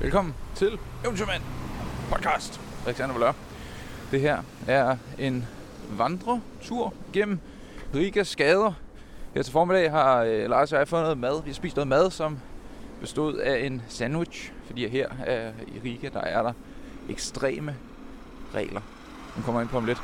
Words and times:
Velkommen 0.00 0.34
til 0.54 0.78
Eventyrmand 1.04 1.42
podcast. 2.12 2.60
Alexander 2.86 3.14
Valør. 3.14 3.32
Det 4.10 4.20
her 4.20 4.42
er 4.68 4.96
en 5.18 5.46
vandretur 5.90 6.94
gennem 7.12 7.38
Rigas 7.94 8.36
gader. 8.36 8.72
Her 9.34 9.42
til 9.42 9.52
formiddag 9.52 9.90
har 9.90 10.22
øh, 10.22 10.50
Lars 10.50 10.72
og 10.72 10.78
jeg 10.78 10.88
fået 10.88 11.02
noget 11.02 11.18
mad. 11.18 11.42
Vi 11.42 11.50
har 11.50 11.54
spist 11.54 11.76
noget 11.76 11.88
mad, 11.88 12.10
som 12.10 12.38
bestod 13.00 13.38
af 13.38 13.66
en 13.66 13.82
sandwich. 13.88 14.52
Fordi 14.66 14.88
her 14.88 15.08
er, 15.26 15.52
i 15.68 15.78
Riga, 15.84 16.08
der 16.08 16.20
er 16.20 16.42
der 16.42 16.52
ekstreme 17.08 17.76
regler. 18.54 18.80
Den 19.36 19.42
kommer 19.42 19.60
ind 19.60 19.68
på 19.68 19.76
om 19.76 19.84
lidt. 19.84 20.02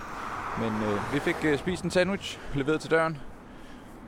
Men 0.58 0.72
øh, 0.72 1.14
vi 1.14 1.20
fik 1.20 1.36
øh, 1.44 1.58
spist 1.58 1.84
en 1.84 1.90
sandwich, 1.90 2.38
leveret 2.54 2.80
til 2.80 2.90
døren. 2.90 3.18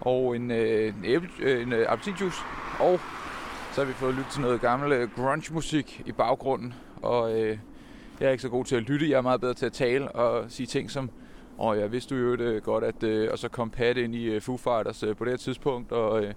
Og 0.00 0.36
en, 0.36 0.50
øh, 0.50 0.88
en, 0.88 1.04
æble, 1.04 1.28
øh, 1.38 1.62
en 1.62 1.72
øh, 1.72 1.86
appetitjuice. 1.88 2.38
Og 2.80 3.00
så 3.78 3.84
har 3.84 3.88
vi 3.88 3.94
fået 3.94 4.14
lyttet 4.14 4.32
til 4.32 4.40
noget 4.40 4.60
gammel 4.60 4.92
øh, 4.92 5.10
grunge-musik 5.16 6.02
i 6.06 6.12
baggrunden. 6.12 6.74
Og 7.02 7.40
øh, 7.40 7.58
jeg 8.20 8.26
er 8.26 8.30
ikke 8.30 8.42
så 8.42 8.48
god 8.48 8.64
til 8.64 8.76
at 8.76 8.82
lytte. 8.82 9.10
Jeg 9.10 9.16
er 9.16 9.22
meget 9.22 9.40
bedre 9.40 9.54
til 9.54 9.66
at 9.66 9.72
tale 9.72 10.12
og 10.12 10.50
sige 10.50 10.66
ting 10.66 10.90
som 10.90 11.10
og 11.58 11.78
jeg 11.78 11.92
vidste 11.92 12.14
jo 12.14 12.32
det 12.32 12.40
øh, 12.40 12.62
godt, 12.62 12.84
at 12.84 13.02
øh, 13.02 13.28
og 13.32 13.38
så 13.38 13.48
kom 13.48 13.70
Pat 13.70 13.96
ind 13.96 14.14
i 14.14 14.24
øh, 14.24 14.42
Foo 14.42 14.56
Fighters 14.56 15.02
øh, 15.02 15.16
på 15.16 15.24
det 15.24 15.32
her 15.32 15.36
tidspunkt, 15.36 15.92
og, 15.92 16.24
øh, 16.24 16.34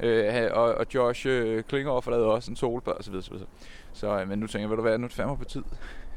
øh, 0.00 0.50
og, 0.52 0.74
og 0.74 0.86
Josh 0.94 1.26
øh, 1.26 1.62
Klingerhoff 1.62 2.06
lavede 2.06 2.26
også 2.26 2.50
en 2.50 2.56
solbær 2.56 2.92
og 2.92 3.04
så 3.04 3.10
videre. 3.10 3.24
Så, 3.24 3.30
videre. 3.30 3.46
så 3.92 4.20
øh, 4.20 4.28
men 4.28 4.38
nu 4.38 4.46
tænker 4.46 4.60
jeg, 4.62 4.70
vil 4.70 4.78
du 4.78 4.82
være, 4.82 4.98
nu 4.98 5.04
er 5.04 5.08
det 5.08 5.16
fandme 5.16 5.36
på 5.36 5.44
tid, 5.44 5.62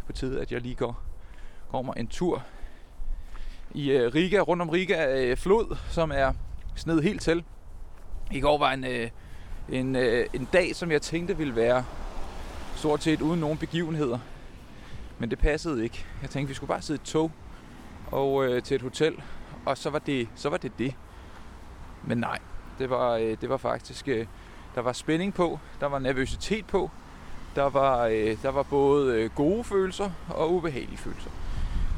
på 0.05 0.12
tid, 0.12 0.40
at 0.40 0.52
jeg 0.52 0.62
lige 0.62 0.76
går, 0.76 1.02
går 1.72 1.82
mig 1.82 1.94
en 1.98 2.08
tur 2.08 2.44
i 3.74 3.91
øh, 3.91 4.16
Riga, 4.16 4.40
rundt 4.40 4.62
om 4.62 4.70
Riga 4.70 5.26
øh, 5.26 5.38
flod, 5.38 5.77
som 5.90 6.12
er 6.12 6.34
sned 6.76 7.02
helt 7.02 7.22
til. 7.22 7.44
I 8.32 8.40
går 8.40 8.58
var 8.58 8.72
en, 8.72 8.84
øh, 8.84 9.10
en, 9.70 9.95
øh, 9.95 10.26
en 10.34 10.48
dag, 10.53 10.76
som 10.76 10.91
jeg 10.91 11.02
tænkte 11.02 11.38
ville 11.38 11.55
være 11.55 11.85
stort 12.76 13.03
set 13.03 13.21
uden 13.21 13.39
nogen 13.39 13.57
begivenheder. 13.57 14.20
Men 15.20 15.30
det 15.30 15.40
passede 15.40 15.84
ikke. 15.84 16.05
Jeg 16.21 16.30
tænkte, 16.30 16.48
vi 16.48 16.54
skulle 16.54 16.68
bare 16.68 16.82
sidde 16.82 16.98
i 16.98 17.01
et 17.01 17.07
tog 17.07 17.32
og 18.12 18.46
øh, 18.46 18.63
til 18.63 18.76
et 18.76 18.82
hotel, 18.82 19.21
og 19.65 19.77
så 19.77 19.90
var 19.90 19.99
det 19.99 20.27
så 20.35 20.49
var 20.49 20.57
det, 20.57 20.71
det. 20.79 20.96
Men 22.04 22.18
nej, 22.18 22.40
det 22.79 22.90
var, 22.90 23.13
øh, 23.13 23.37
det 23.41 23.49
var 23.49 23.57
faktisk, 23.57 24.07
øh, 24.07 24.26
der 24.76 24.82
var 24.82 24.93
spænding 24.93 25.34
på, 25.34 25.59
der 25.79 25.85
var 25.85 25.99
nervøsitet 25.99 26.65
på, 26.65 26.91
der 27.55 27.70
var, 27.70 28.05
øh, 28.05 28.37
der 28.41 28.49
var 28.49 28.63
både 28.63 29.15
øh, 29.15 29.29
gode 29.35 29.63
følelser 29.63 30.12
og 30.29 30.54
ubehagelige 30.54 30.98
følelser. 30.98 31.29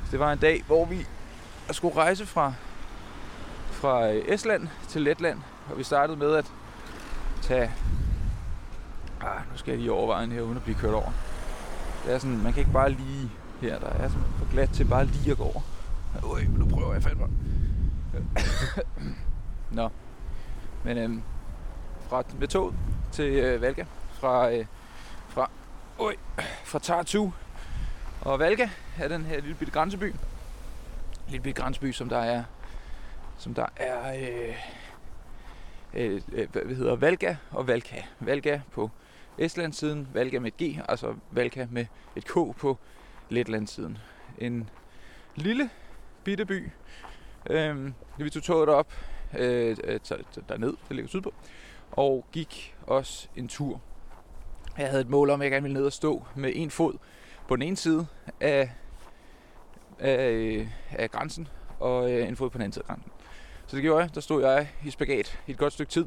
Så 0.06 0.12
det 0.12 0.20
var 0.20 0.34
en 0.34 0.40
dag, 0.40 0.64
hvor 0.68 0.86
vi 0.86 1.06
skulle 1.72 1.96
rejse 1.96 2.26
fra, 2.26 2.54
fra 3.72 4.12
øh, 4.12 4.24
Estland 4.28 4.68
til 4.88 5.02
Letland, 5.02 5.40
og 5.72 5.78
vi 5.78 5.84
startede 5.84 6.18
med 6.18 6.36
at 6.36 6.52
tage... 7.50 7.72
Ah, 9.22 9.42
nu 9.52 9.58
skal 9.58 9.72
jeg 9.72 9.80
lige 9.80 9.92
overveje 9.92 10.24
den 10.24 10.32
her, 10.32 10.42
uden 10.42 10.58
at 10.58 10.64
blive 10.64 10.78
kørt 10.78 10.94
over. 10.94 11.12
Det 12.06 12.14
er 12.14 12.18
sådan, 12.18 12.38
man 12.38 12.54
kan 12.54 12.60
ikke 12.60 12.72
bare 12.74 12.90
lige 12.90 13.32
her, 13.62 13.80
der 13.80 13.88
er 13.88 14.10
sådan 14.10 14.24
for 14.38 14.52
glat 14.52 14.70
til 14.70 14.86
bare 14.86 15.06
lige 15.06 15.32
at 15.32 15.38
gå 15.38 15.44
over. 15.44 15.62
Øj, 16.24 16.44
nu 16.44 16.66
prøver 16.66 16.94
jeg 16.94 17.04
fandme. 17.04 17.28
Nå. 19.72 19.90
Men 20.84 20.98
øhm, 20.98 21.22
fra, 22.10 22.24
med 22.40 22.48
toget 22.48 22.76
til 23.12 23.26
øh, 23.26 23.62
Valga, 23.62 23.86
fra, 24.14 24.52
øh, 24.52 24.66
fra, 25.28 25.50
øj, 26.00 26.16
fra 26.64 26.80
Tartu 26.80 27.32
og 28.22 28.40
Valga 28.40 28.70
er 28.98 29.08
den 29.08 29.26
her 29.26 29.42
lille 29.42 29.56
bitte 29.56 29.74
grænseby. 29.74 30.16
Lille 31.28 31.44
bitte 31.44 31.62
grænseby, 31.62 31.92
som 31.92 32.10
der 32.10 32.20
er, 32.20 32.44
som 33.38 33.54
der 33.54 33.66
er, 33.76 34.14
øh, 34.14 34.56
øh, 35.94 36.22
øh 36.32 36.48
hvad 36.52 36.76
hedder 36.76 36.96
Valga 36.96 37.36
og 37.52 37.68
Valka. 37.68 38.02
Valga 38.20 38.60
på 38.72 38.90
Estlands 39.38 39.78
siden, 39.78 40.08
Valga 40.14 40.40
med 40.40 40.52
et 40.60 40.76
G, 40.76 40.80
altså 40.90 41.16
Valka 41.32 41.68
med 41.72 41.86
et 42.16 42.26
K 42.26 42.34
på 42.34 42.78
Letlands 43.30 43.72
siden. 43.72 43.98
En 44.38 44.70
lille 45.36 45.70
bitte 46.24 46.46
by. 46.46 46.70
Øh, 47.50 47.92
vi 48.18 48.30
tog 48.30 48.44
toget 48.44 48.70
op 48.70 48.94
øh, 49.38 49.78
øh 49.84 50.00
derned, 50.50 50.74
det 50.88 50.96
ligger 50.96 51.08
sydpå, 51.08 51.34
og 51.92 52.26
gik 52.32 52.76
også 52.88 53.28
en 53.36 53.48
tur. 53.48 53.82
Jeg 54.78 54.88
havde 54.88 55.02
et 55.02 55.10
mål 55.10 55.30
om, 55.30 55.42
at 55.42 55.46
jeg 55.46 55.52
gerne 55.52 55.64
ville 55.64 55.78
ned 55.78 55.86
og 55.86 55.94
stå 55.94 56.26
med 56.36 56.52
en 56.56 56.72
fod 56.72 56.94
på 57.48 57.56
den 57.56 57.62
ene 57.62 57.78
side 57.78 58.08
af, 58.40 58.72
af, 60.00 60.68
af 60.92 61.12
grænsen, 61.12 61.48
og 61.80 62.12
øh, 62.12 62.28
en 62.28 62.36
fod 62.36 62.50
på 62.50 62.58
den 62.58 62.62
anden 62.62 62.74
side 62.74 62.84
af 62.84 62.88
grænsen. 62.88 63.12
Så 63.70 63.76
det 63.76 63.84
gjorde 63.84 64.04
jeg. 64.04 64.16
Der 64.16 64.22
stod 64.22 64.44
jeg 64.44 64.70
i 64.86 64.92
spagat 64.92 65.40
i 65.48 65.52
et 65.52 65.58
godt 65.58 65.74
stykke 65.74 65.92
tid. 65.92 66.06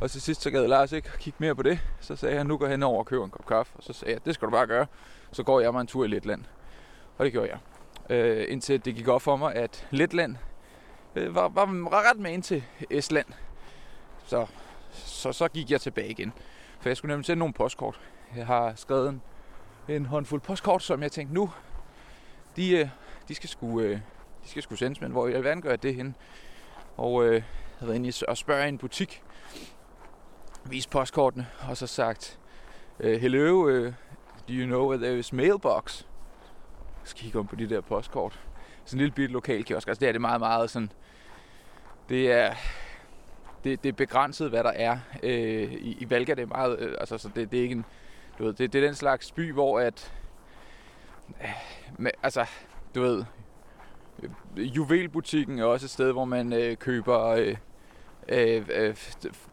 Og 0.00 0.10
til 0.10 0.22
sidst 0.22 0.42
så 0.42 0.50
gad 0.50 0.66
Lars 0.68 0.92
ikke 0.92 1.10
kigge 1.18 1.36
mere 1.40 1.54
på 1.54 1.62
det. 1.62 1.78
Så 2.00 2.16
sagde 2.16 2.36
han, 2.36 2.46
nu 2.46 2.56
går 2.58 2.66
hen 2.66 2.82
over 2.82 2.98
og 2.98 3.06
køber 3.06 3.24
en 3.24 3.30
kop 3.30 3.46
kaffe. 3.46 3.72
Og 3.76 3.82
så 3.82 3.92
sagde 3.92 4.14
jeg, 4.14 4.24
det 4.24 4.34
skal 4.34 4.46
du 4.46 4.50
bare 4.50 4.66
gøre. 4.66 4.86
Så 5.32 5.42
går 5.42 5.60
jeg 5.60 5.72
mig 5.72 5.80
en 5.80 5.86
tur 5.86 6.04
i 6.04 6.08
Letland. 6.08 6.44
Og 7.18 7.24
det 7.24 7.32
gjorde 7.32 7.48
jeg 7.48 7.58
øh, 8.10 8.44
indtil 8.48 8.84
det 8.84 8.94
gik 8.94 9.08
op 9.08 9.22
for 9.22 9.36
mig, 9.36 9.54
at 9.54 9.86
Letland 9.90 10.36
øh, 11.16 11.34
var, 11.34 11.48
var, 11.48 12.10
ret 12.10 12.18
med 12.18 12.32
ind 12.32 12.42
til 12.42 12.64
Estland. 12.90 13.26
Så, 14.26 14.46
så, 14.90 15.32
så 15.32 15.48
gik 15.48 15.70
jeg 15.70 15.80
tilbage 15.80 16.10
igen. 16.10 16.32
For 16.80 16.88
jeg 16.88 16.96
skulle 16.96 17.12
nemlig 17.12 17.26
sende 17.26 17.38
nogle 17.38 17.54
postkort. 17.54 18.00
Jeg 18.36 18.46
har 18.46 18.72
skrevet 18.76 19.08
en, 19.08 19.22
en 19.88 20.06
håndfuld 20.06 20.40
postkort, 20.40 20.82
som 20.82 21.02
jeg 21.02 21.12
tænkte 21.12 21.34
nu, 21.34 21.50
de, 22.56 22.78
øh, 22.78 22.88
de 23.28 23.34
skal 23.34 23.48
skulle 23.48 23.88
øh, 23.88 24.00
de 24.44 24.50
skal 24.50 24.62
skulle 24.62 24.78
sendes, 24.78 25.00
men 25.00 25.12
hvor 25.12 25.28
i 25.28 25.32
alverden 25.32 25.62
gør 25.62 25.70
jeg 25.70 25.82
det 25.82 25.94
hen? 25.94 26.16
Og 26.96 27.24
øh, 27.24 27.42
jeg 27.80 27.88
været 27.88 27.94
inde 27.94 28.12
og 28.28 28.36
spørge 28.36 28.64
i 28.64 28.68
en 28.68 28.78
butik, 28.78 29.22
vist 30.64 30.90
postkortene, 30.90 31.46
og 31.68 31.76
så 31.76 31.86
sagt, 31.86 32.38
øh, 33.00 33.20
hello, 33.20 33.62
uh, 33.62 33.92
do 34.48 34.52
you 34.52 34.66
know 34.66 34.88
where 34.88 35.02
there 35.02 35.18
is 35.18 35.32
mailbox? 35.32 36.04
Så 37.04 37.16
kigger 37.16 37.38
man 37.38 37.46
på 37.46 37.56
de 37.56 37.68
der 37.68 37.80
postkort. 37.80 38.40
Sådan 38.84 38.98
en 38.98 39.00
lille 39.00 39.14
bitte 39.14 39.32
lokal 39.32 39.64
kiosk. 39.64 39.88
Altså 39.88 40.00
det 40.00 40.08
er 40.08 40.12
det 40.12 40.20
meget, 40.20 40.40
meget 40.40 40.70
sådan... 40.70 40.92
Det 42.08 42.32
er, 42.32 42.54
det, 43.64 43.82
det 43.82 43.88
er 43.88 43.92
begrænset, 43.92 44.50
hvad 44.50 44.64
der 44.64 44.70
er. 44.70 44.98
Øh, 45.22 45.72
i, 45.72 45.96
I 46.00 46.10
Valga 46.10 46.34
det 46.34 46.42
er 46.42 46.46
meget... 46.46 46.78
Øh, 46.78 46.94
altså 47.00 47.18
så 47.18 47.28
det, 47.34 47.52
det 47.52 47.58
er 47.58 47.62
ikke 47.62 47.72
en... 47.72 47.84
Du 48.38 48.44
ved, 48.44 48.52
det, 48.52 48.72
det 48.72 48.82
er 48.82 48.86
den 48.86 48.94
slags 48.94 49.32
by, 49.32 49.52
hvor 49.52 49.80
at... 49.80 50.12
Øh, 51.42 51.48
med, 51.98 52.10
altså, 52.22 52.46
du 52.94 53.00
ved... 53.00 53.24
Øh, 54.22 54.76
juvelbutikken 54.76 55.58
er 55.58 55.64
også 55.64 55.86
et 55.86 55.90
sted, 55.90 56.12
hvor 56.12 56.24
man 56.24 56.52
øh, 56.52 56.76
køber... 56.76 57.26
Øh, 57.26 57.56
øh, 58.28 58.62
øh, 58.74 58.96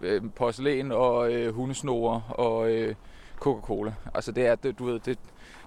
øh, 0.01 0.21
porcelæn 0.35 0.91
og 0.91 1.33
øh, 1.33 1.55
hundesnore 1.55 2.23
og 2.29 2.71
øh, 2.71 2.95
Coca-Cola. 3.39 3.93
Altså 4.13 4.31
det 4.31 4.45
er, 4.45 4.55
det, 4.55 4.79
du 4.79 4.85
ved, 4.85 4.99
det, 4.99 5.19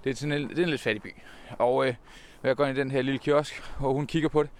det 0.04 0.10
er, 0.10 0.14
sådan 0.14 0.32
en, 0.32 0.48
det 0.48 0.58
er 0.58 0.62
en 0.62 0.68
lidt 0.68 0.80
fattig 0.80 1.02
by. 1.02 1.14
Og 1.58 1.88
øh, 1.88 1.94
jeg 2.42 2.56
går 2.56 2.66
ind 2.66 2.78
i 2.78 2.80
den 2.80 2.90
her 2.90 3.02
lille 3.02 3.18
kiosk, 3.18 3.62
og 3.78 3.94
hun 3.94 4.06
kigger 4.06 4.28
på 4.28 4.42
det. 4.42 4.50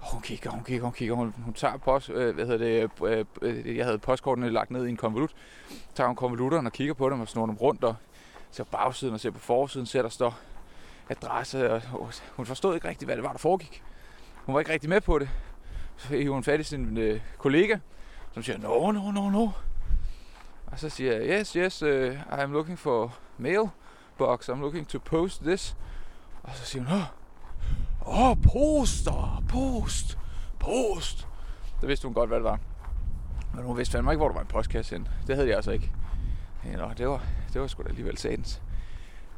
Og 0.00 0.12
hun 0.12 0.22
kigger, 0.22 0.50
hun 0.50 0.64
kigger, 0.64 0.84
hun 0.84 0.92
kigger. 0.92 1.14
Hun, 1.14 1.34
hun 1.44 1.54
tager 1.54 1.76
post, 1.76 2.10
øh, 2.10 2.34
hvad 2.34 2.46
hedder 2.46 2.58
det, 2.58 2.90
øh, 3.06 3.18
øh, 3.18 3.24
øh, 3.66 3.76
jeg 3.76 3.84
havde 3.84 3.98
postkortene 3.98 4.50
lagt 4.50 4.70
ned 4.70 4.86
i 4.86 4.90
en 4.90 4.96
konvolut. 4.96 5.30
Tager 5.94 6.06
hun 6.06 6.16
konvolutterne 6.16 6.68
og 6.68 6.72
kigger 6.72 6.94
på 6.94 7.10
dem 7.10 7.20
og 7.20 7.28
snor 7.28 7.46
dem 7.46 7.56
rundt 7.56 7.84
og 7.84 7.94
ser 8.50 8.64
på 8.64 8.70
bagsiden 8.70 9.14
og 9.14 9.20
ser 9.20 9.30
på 9.30 9.38
forsiden, 9.38 9.86
ser 9.86 10.02
der 10.02 10.08
står 10.08 10.38
adresse. 11.10 11.72
Og, 11.72 12.12
hun 12.36 12.46
forstod 12.46 12.74
ikke 12.74 12.88
rigtigt, 12.88 13.08
hvad 13.08 13.16
det 13.16 13.24
var, 13.24 13.32
der 13.32 13.38
foregik. 13.38 13.82
Hun 14.34 14.54
var 14.54 14.60
ikke 14.60 14.72
rigtig 14.72 14.90
med 14.90 15.00
på 15.00 15.18
det. 15.18 15.28
Så 15.96 16.08
fik 16.08 16.28
hun 16.28 16.44
fat 16.44 16.60
i 16.60 16.62
sin 16.62 16.96
øh, 16.98 17.20
kollega, 17.38 17.78
som 18.32 18.42
siger, 18.42 18.58
no, 18.58 18.92
no, 18.92 19.10
no, 19.10 19.30
no. 19.30 19.48
Og 20.66 20.78
så 20.78 20.88
siger 20.88 21.12
jeg, 21.12 21.40
yes, 21.40 21.52
yes, 21.52 21.82
uh, 21.82 22.20
I'm 22.20 22.52
looking 22.52 22.78
for 22.78 23.16
mail 23.38 23.68
box, 24.18 24.48
I'm 24.48 24.60
looking 24.60 24.88
to 24.88 24.98
post 24.98 25.42
this. 25.42 25.76
Og 26.42 26.54
så 26.54 26.64
siger 26.64 26.84
hun, 26.84 26.98
åh, 28.06 28.30
oh, 28.30 28.36
poster, 28.42 29.44
post, 29.48 30.18
post. 30.58 31.28
Der 31.80 31.86
vidste 31.86 32.08
hun 32.08 32.14
godt, 32.14 32.30
hvad 32.30 32.36
det 32.36 32.44
var. 32.44 32.58
Men 33.54 33.64
hun 33.64 33.76
vidste 33.76 33.92
fandme 33.92 34.12
ikke, 34.12 34.18
hvor 34.18 34.28
der 34.28 34.34
var 34.34 34.40
en 34.40 34.46
postkasse 34.46 34.94
hen. 34.94 35.08
Det 35.26 35.34
havde 35.34 35.48
jeg 35.48 35.56
altså 35.56 35.70
ikke. 35.70 35.92
Nå, 36.76 36.90
det 36.98 37.08
var, 37.08 37.22
det 37.52 37.60
var 37.60 37.66
sgu 37.66 37.82
da 37.82 37.88
alligevel 37.88 38.18
satans. 38.18 38.62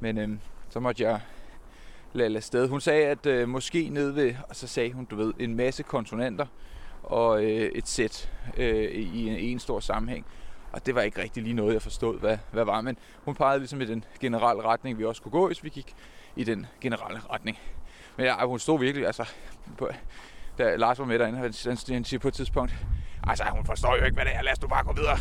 Men 0.01 0.19
øhm, 0.19 0.41
så 0.69 0.81
måtte 0.81 1.03
jeg 1.03 1.21
lade 2.13 2.41
sted. 2.41 2.69
Hun 2.69 2.81
sagde, 2.81 3.07
at 3.07 3.27
øh, 3.27 3.49
måske 3.49 3.89
nede 3.89 4.15
ved, 4.15 4.35
og 4.49 4.57
så 4.57 4.67
sagde 4.67 4.93
hun, 4.93 5.05
du 5.05 5.17
ved, 5.17 5.35
en 5.39 5.57
masse 5.57 5.83
konsonanter 5.83 6.47
og 7.03 7.45
øh, 7.45 7.71
et 7.75 7.89
sæt 7.89 8.31
øh, 8.57 8.91
i 8.93 9.27
en, 9.27 9.37
en 9.37 9.59
stor 9.59 9.81
sammenhæng. 9.81 10.27
Og 10.73 10.87
det 10.87 10.95
var 10.95 11.01
ikke 11.01 11.23
rigtig 11.23 11.43
lige 11.43 11.55
noget, 11.55 11.75
jeg 11.75 11.83
forstod, 11.83 12.19
hvad, 12.21 12.39
hvad 12.53 12.65
var. 12.65 12.81
Men 12.81 12.99
hun 13.25 13.35
pegede 13.35 13.59
ligesom 13.59 13.81
i 13.81 13.85
den 13.85 14.05
generelle 14.21 14.63
retning, 14.63 14.99
vi 14.99 15.05
også 15.05 15.23
kunne 15.23 15.33
gå, 15.33 15.47
hvis 15.47 15.65
vi 15.65 15.69
gik 15.69 15.95
i 16.37 16.45
den 16.45 16.67
generelle 16.81 17.21
retning. 17.33 17.59
Men 18.17 18.27
ja, 18.27 18.47
hun 18.47 18.59
stod 18.59 18.79
virkelig, 18.79 19.07
altså, 19.07 19.29
på, 19.79 19.89
da 20.59 20.77
Lars 20.77 20.99
var 20.99 21.05
med 21.05 21.19
derinde, 21.19 21.39
han, 21.39 21.79
han 21.89 22.05
siger 22.05 22.19
på 22.19 22.29
et 22.29 22.35
tidspunkt, 22.35 22.75
altså, 23.23 23.45
hun 23.53 23.67
forstår 23.67 23.97
jo 23.97 24.05
ikke, 24.05 24.15
hvad 24.15 24.25
det 24.25 24.35
er, 24.35 24.43
lad 24.43 24.53
os 24.53 24.63
nu 24.63 24.69
bare 24.69 24.85
gå 24.85 24.93
videre. 24.93 25.19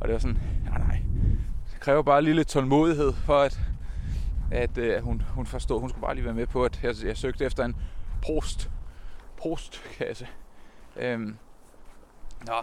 Og 0.00 0.08
det 0.08 0.12
var 0.12 0.18
sådan, 0.18 0.38
nej, 0.64 0.78
nej. 0.78 1.02
Det 1.72 1.80
kræver 1.80 2.02
bare 2.02 2.22
lige 2.22 2.34
lidt 2.34 2.48
tålmodighed 2.48 3.12
for, 3.12 3.38
at, 3.38 3.60
at 4.50 4.78
øh, 4.78 5.02
hun, 5.02 5.22
hun 5.34 5.46
forstod, 5.46 5.80
hun 5.80 5.88
skulle 5.88 6.02
bare 6.02 6.14
lige 6.14 6.24
være 6.24 6.34
med 6.34 6.46
på, 6.46 6.64
at 6.64 6.80
jeg, 6.82 6.94
jeg 7.04 7.16
søgte 7.16 7.44
efter 7.44 7.64
en 7.64 7.76
post, 8.26 8.70
postkasse. 9.42 10.28
Øhm, 10.96 11.36
nå, 12.46 12.54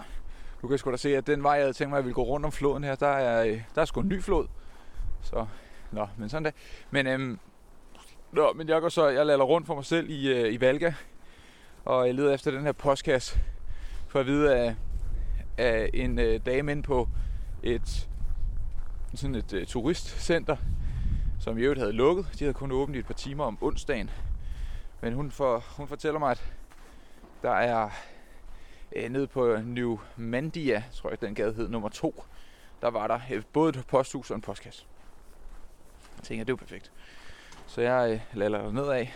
du 0.62 0.68
kan 0.68 0.77
sgu 0.77 0.91
da 0.91 0.97
se, 0.97 1.18
at 1.18 1.27
den 1.27 1.44
vej, 1.44 1.51
jeg 1.51 1.62
havde 1.62 1.74
tænkt 1.74 1.89
mig, 1.89 1.97
at 1.97 2.01
jeg 2.01 2.06
ville 2.06 2.15
gå 2.15 2.24
rundt 2.24 2.45
om 2.45 2.51
floden 2.51 2.83
her, 2.83 2.95
der 2.95 3.07
er, 3.07 3.45
øh, 3.45 3.62
der 3.75 3.81
er 3.81 3.85
sgu 3.85 4.01
en 4.01 4.09
ny 4.09 4.21
flod. 4.21 4.47
Så 5.21 5.45
nå, 5.91 6.07
men 6.18 6.30
sådan 6.30 6.45
det. 6.45 6.53
Men, 6.91 7.07
øhm, 7.07 7.39
nå, 8.31 8.53
men 8.53 8.69
jeg 8.69 8.81
går 8.81 8.89
så, 8.89 9.07
jeg 9.07 9.25
lader 9.25 9.44
rundt 9.44 9.68
for 9.68 9.75
mig 9.75 9.85
selv 9.85 10.09
i, 10.09 10.31
øh, 10.33 10.53
i 10.53 10.62
Valga, 10.62 10.94
og 11.85 12.07
jeg 12.07 12.15
leder 12.15 12.33
efter 12.33 12.51
den 12.51 12.62
her 12.62 12.71
postkasse, 12.71 13.39
for 14.07 14.19
at 14.19 14.25
vide 14.25 14.56
af, 14.56 14.75
af 15.57 15.89
en 15.94 16.19
øh, 16.19 16.39
dame 16.45 16.71
ind 16.71 16.83
på 16.83 17.09
et 17.63 18.09
sådan 19.15 19.35
et 19.35 19.53
øh, 19.53 19.65
turistcenter, 19.65 20.56
som 21.44 21.57
i 21.57 21.62
øvrigt 21.62 21.80
havde 21.80 21.94
lukket. 21.94 22.28
De 22.40 22.44
havde 22.44 22.54
kun 22.54 22.72
åbent 22.72 22.95
i 22.95 23.00
et 23.00 23.06
par 23.06 23.13
timer 23.13 23.44
om 23.44 23.57
onsdagen. 23.62 24.10
Men 25.01 25.13
hun, 25.13 25.31
for, 25.31 25.63
hun 25.78 25.88
fortæller 25.88 26.19
mig, 26.19 26.31
at 26.31 26.54
der 27.42 27.51
er 27.51 27.90
øh, 28.92 29.10
nede 29.10 29.28
på 29.28 29.57
New 29.57 30.00
Mandia, 30.16 30.84
tror 30.94 31.10
jeg 31.10 31.22
den 31.22 31.36
gade 31.36 31.54
hed, 31.54 31.69
nummer 31.69 31.90
2, 31.90 32.24
der 32.81 32.88
var 32.88 33.07
der 33.07 33.19
øh, 33.31 33.44
både 33.54 33.80
et 33.80 33.88
posthus 33.88 34.31
og 34.31 34.36
en 34.36 34.42
postkasse. 34.42 34.86
Jeg 36.18 36.24
tænker, 36.24 36.45
det 36.45 36.54
er 36.54 36.57
perfekt. 36.57 36.92
Så 37.68 37.81
jeg 37.81 38.12
øh, 38.12 38.38
lader 38.38 38.72
ned 38.72 38.88
af, 38.88 39.13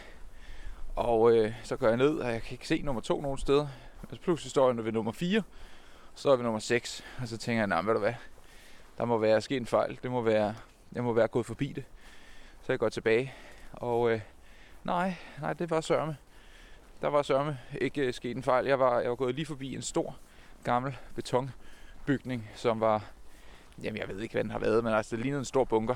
og 0.96 1.38
øh, 1.38 1.54
så 1.64 1.76
går 1.76 1.88
jeg 1.88 1.98
ned, 1.98 2.18
og 2.18 2.32
jeg 2.32 2.42
kan 2.42 2.54
ikke 2.54 2.68
se 2.68 2.82
nummer 2.82 3.02
2 3.02 3.22
nogen 3.22 3.38
steder. 3.38 3.68
Altså 4.04 4.22
pludselig 4.22 4.52
står 4.52 4.74
jeg 4.74 4.86
ved 4.86 4.92
nummer 4.92 5.12
4, 5.12 5.42
så 6.16 6.32
er 6.32 6.36
vi 6.36 6.44
nummer 6.44 6.60
6, 6.60 7.04
og 7.22 7.28
så 7.28 7.38
tænker 7.38 7.60
jeg, 7.60 7.68
nej, 7.68 7.82
ved 7.82 7.94
du 7.94 8.00
hvad, 8.00 8.14
der 8.98 9.06
må 9.06 9.18
være 9.18 9.42
sket 9.42 9.58
en 9.58 9.66
fejl. 9.66 10.00
Det 10.04 10.12
må 10.12 10.22
være, 10.22 10.56
jeg 10.92 11.04
må 11.04 11.14
være 11.14 11.28
gået 11.28 11.46
forbi 11.46 11.74
det. 11.76 11.84
Så 12.68 12.74
jeg 12.74 12.80
går 12.80 12.90
tilbage, 12.90 13.34
og 13.74 14.12
øh, 14.12 14.22
nej, 14.84 15.14
nej, 15.42 15.54
det 15.54 15.70
var 15.70 15.82
sørme. 15.82 16.18
Der 17.02 17.08
var 17.08 17.22
sørme 17.22 17.60
ikke 17.82 18.02
øh, 18.02 18.14
sket 18.14 18.38
en 18.38 18.44
fejl. 18.44 18.66
Jeg 18.66 18.80
var, 18.80 19.00
jeg 19.00 19.10
var 19.10 19.16
gået 19.16 19.36
lige 19.36 19.46
forbi 19.46 19.76
en 19.76 19.82
stor, 19.82 20.16
gammel 20.64 20.98
betonbygning, 21.16 22.50
som 22.56 22.80
var, 22.80 23.06
jamen 23.84 23.98
jeg 23.98 24.08
ved 24.08 24.22
ikke, 24.22 24.34
hvad 24.34 24.44
den 24.44 24.52
har 24.52 24.60
været, 24.60 24.84
men 24.84 24.94
altså 24.94 25.16
det 25.16 25.24
lignede 25.24 25.40
en 25.40 25.46
stor 25.46 25.64
bunker. 25.64 25.96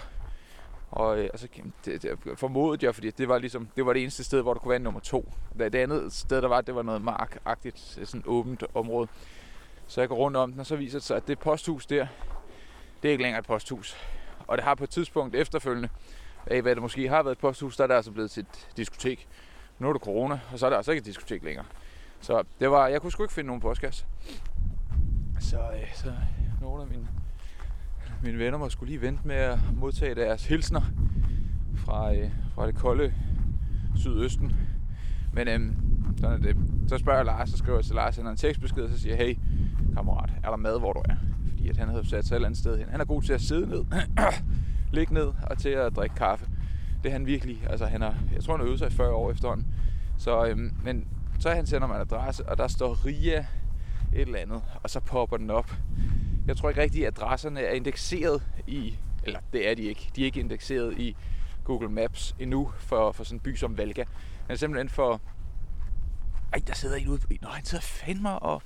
Og 0.92 1.20
øh, 1.20 1.24
altså, 1.24 1.48
det, 1.86 2.02
det 2.02 2.20
formodede 2.36 2.86
jeg, 2.86 2.96
fordi 2.96 3.12
det 3.12 3.28
var 3.28 3.38
ligesom, 3.38 3.68
det 3.76 3.86
var 3.86 3.94
det 3.94 4.02
eneste 4.02 4.24
sted, 4.24 4.42
hvor 4.42 4.54
der 4.54 4.60
kunne 4.60 4.70
være 4.70 4.80
nummer 4.80 5.00
to. 5.00 5.34
Det 5.58 5.76
andet 5.76 6.14
sted, 6.14 6.42
der 6.42 6.48
var, 6.48 6.62
det 6.62 6.76
var 6.76 6.82
noget 6.82 7.02
markagtigt, 7.02 7.80
sådan 7.80 8.24
åbent 8.26 8.64
område. 8.74 9.08
Så 9.88 10.02
jeg 10.02 10.10
går 10.10 10.16
rundt 10.16 10.38
om 10.38 10.52
den, 10.52 10.60
og 10.60 10.66
så 10.66 10.76
viser 10.76 11.00
det 11.00 11.06
sig, 11.06 11.18
at 11.18 11.28
det 11.28 11.40
posthus 11.40 11.86
der, 11.86 12.08
det 13.02 13.08
er 13.08 13.12
ikke 13.12 13.24
længere 13.24 13.40
et 13.40 13.46
posthus. 13.46 13.98
Og 14.48 14.58
det 14.58 14.64
har 14.64 14.76
på 14.76 14.84
et 14.84 14.90
tidspunkt 14.90 15.36
efterfølgende, 15.36 15.90
af 16.48 16.62
hvad 16.62 16.76
det 16.76 16.82
måske 16.82 17.10
har 17.10 17.24
været 17.24 17.36
et 17.36 17.40
posthus, 17.40 17.78
der 17.78 17.84
er 17.84 17.88
det 17.88 17.94
altså 17.94 18.12
blevet 18.12 18.32
til 18.32 18.42
et 18.42 18.68
diskotek. 18.78 19.28
Nu 19.80 19.90
er 19.90 19.94
det 19.94 20.02
corona, 20.02 20.40
og 20.52 20.60
så 20.60 20.66
er 20.66 20.70
der 20.70 20.78
altså 20.78 20.92
ikke 20.92 21.00
et 21.00 21.06
diskotek 21.06 21.44
længere. 21.44 21.66
Så 22.22 22.44
det 22.60 22.72
var, 22.72 22.88
jeg 22.88 23.02
kunne 23.02 23.12
sgu 23.12 23.24
ikke 23.24 23.34
finde 23.34 23.48
nogen 23.48 23.62
postkasse. 23.62 24.06
Så, 25.40 25.58
øh, 25.58 25.96
så 25.96 26.14
nogle 26.62 26.82
af 26.82 26.88
mine, 26.88 27.08
mine 28.24 28.38
venner 28.38 28.58
må 28.58 28.70
skulle 28.70 28.90
lige 28.90 29.02
vente 29.02 29.28
med 29.28 29.36
at 29.36 29.60
modtage 29.76 30.16
deres 30.16 30.46
hilsner 30.48 30.82
fra, 31.76 32.16
øh, 32.16 32.30
fra 32.56 32.68
det 32.68 32.76
kolde 32.76 33.14
sydøsten. 33.96 34.56
Men 35.34 35.48
øhm, 35.48 35.76
sådan 36.18 36.34
er 36.34 36.38
det. 36.38 36.58
Så 36.88 36.98
spørger 36.98 37.20
jeg 37.20 37.26
Lars, 37.26 37.50
så 37.50 37.58
skriver 37.58 37.78
jeg 37.78 37.86
til 37.86 37.96
Lars, 37.96 38.16
sender 38.16 38.32
en 38.32 38.38
tekstbesked, 38.38 38.84
og 38.84 38.90
så 38.90 39.00
siger 39.00 39.16
jeg, 39.16 39.26
hey 39.26 39.38
kammerat, 39.94 40.30
er 40.44 40.50
der 40.50 40.58
mad, 40.58 40.80
hvor 40.80 40.94
du 40.94 41.02
er? 41.06 41.16
Fordi 41.50 41.70
at 41.70 41.78
han 41.78 41.88
havde 41.88 42.10
sat 42.10 42.26
sig 42.26 42.36
et 42.36 42.38
eller 42.38 42.48
andet 42.48 42.60
sted 42.60 42.78
hen. 42.78 42.90
Han 42.90 43.02
er 43.02 43.06
god 43.06 43.22
til 43.22 43.34
at 43.34 43.42
sidde 43.42 43.70
ned, 43.70 43.86
ligge 44.92 45.14
ned 45.14 45.34
og 45.44 45.58
til 45.58 45.70
at 45.70 45.96
drikke 45.96 46.16
kaffe. 46.16 46.46
Det 47.04 47.10
er 47.10 47.14
han 47.14 47.26
virkelig. 47.26 47.64
Altså, 47.70 47.86
han 47.86 48.02
har, 48.02 48.16
jeg 48.34 48.44
tror, 48.44 48.54
han 48.54 48.60
har 48.60 48.68
øvet 48.68 48.80
sig 48.80 48.88
i 48.88 48.96
40 48.96 49.14
år 49.14 49.32
efterhånden. 49.32 49.68
Så, 50.18 50.46
øhm, 50.46 50.72
men 50.84 51.08
så 51.40 51.50
han 51.50 51.66
sender 51.66 51.88
mig 51.88 51.96
en 51.96 52.02
adresse, 52.02 52.50
og 52.50 52.58
der 52.58 52.68
står 52.68 53.06
Ria 53.06 53.46
et 54.14 54.22
eller 54.22 54.40
andet, 54.40 54.62
og 54.84 54.90
så 54.90 55.00
popper 55.00 55.38
den 55.38 55.50
op. 55.50 55.72
Jeg 56.48 56.58
tror 56.58 56.70
ikke 56.70 56.82
rigtigt, 56.82 57.08
at 57.08 57.18
adresserne 57.18 57.62
er 57.62 57.74
indekseret 57.74 58.44
i, 58.68 58.96
eller 59.24 59.40
det 59.54 59.70
er 59.70 59.76
de 59.76 59.84
ikke, 59.84 60.12
de 60.16 60.22
er 60.22 60.26
ikke 60.26 60.40
indekseret 60.40 61.00
i 61.00 61.16
Google 61.64 61.90
Maps 61.90 62.36
endnu 62.40 62.72
for, 62.78 63.12
for 63.12 63.24
sådan 63.24 63.36
en 63.36 63.40
by 63.40 63.56
som 63.56 63.78
Valga. 63.78 64.04
Men 64.48 64.58
simpelthen 64.58 64.90
for, 64.90 65.22
ej, 66.54 66.62
der 66.68 66.74
sidder 66.74 66.96
en 66.96 67.08
ude 67.08 67.18
på, 67.18 67.28
nå, 67.42 67.50
han 67.50 67.66
sidder 67.66 67.82
fandme, 67.82 68.40
og 68.40 68.62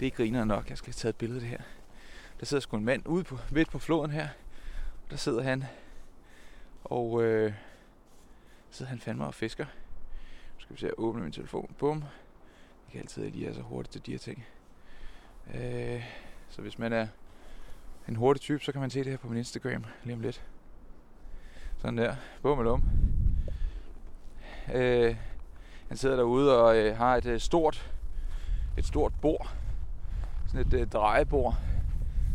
det 0.00 0.06
er 0.06 0.10
griner 0.10 0.44
nok, 0.44 0.70
jeg 0.70 0.78
skal 0.78 0.92
tage 0.92 1.10
et 1.10 1.16
billede 1.16 1.36
af 1.36 1.40
det 1.40 1.50
her. 1.50 1.58
Der 2.40 2.46
sidder 2.46 2.60
sgu 2.60 2.76
en 2.76 2.84
mand 2.84 3.02
ude 3.06 3.24
på, 3.24 3.38
midt 3.50 3.70
på 3.70 3.78
floden 3.78 4.10
her, 4.10 4.28
der 5.10 5.16
sidder 5.16 5.42
han, 5.42 5.64
og 6.84 7.22
øh, 7.22 7.52
sidder 8.70 8.90
han 8.90 9.00
fandme 9.00 9.26
og 9.26 9.34
fisker. 9.34 9.64
Nu 10.54 10.60
skal 10.60 10.76
vi 10.76 10.80
se, 10.80 10.86
at 10.86 10.94
åbne 10.98 11.22
min 11.22 11.32
telefon. 11.32 11.74
Bum. 11.78 11.96
Jeg 11.96 12.92
kan 12.92 13.00
altid 13.00 13.30
lige 13.30 13.48
er 13.48 13.54
så 13.54 13.60
hurtigt 13.60 13.92
til 13.92 14.06
de 14.06 14.10
her 14.10 14.18
ting. 14.18 14.46
Øh, 15.54 16.04
så 16.48 16.62
hvis 16.62 16.78
man 16.78 16.92
er 16.92 17.06
en 18.08 18.16
hurtig 18.16 18.40
type, 18.40 18.64
så 18.64 18.72
kan 18.72 18.80
man 18.80 18.90
se 18.90 18.98
det 18.98 19.06
her 19.06 19.16
på 19.16 19.28
min 19.28 19.38
Instagram 19.38 19.84
lige 20.04 20.14
om 20.14 20.20
lidt. 20.20 20.42
Sådan 21.78 21.98
der. 21.98 22.16
Bum 22.42 22.58
eller 22.58 22.72
om. 22.72 22.82
Øh, 24.74 25.16
han 25.88 25.96
sidder 25.96 26.16
derude 26.16 26.62
og 26.62 26.76
øh, 26.76 26.96
har 26.96 27.16
et 27.16 27.26
øh, 27.26 27.40
stort 27.40 27.92
et 28.76 28.86
stort 28.86 29.12
bord. 29.20 29.56
Sådan 30.46 30.66
et 30.66 30.74
øh, 30.74 30.86
drejebord, 30.86 31.56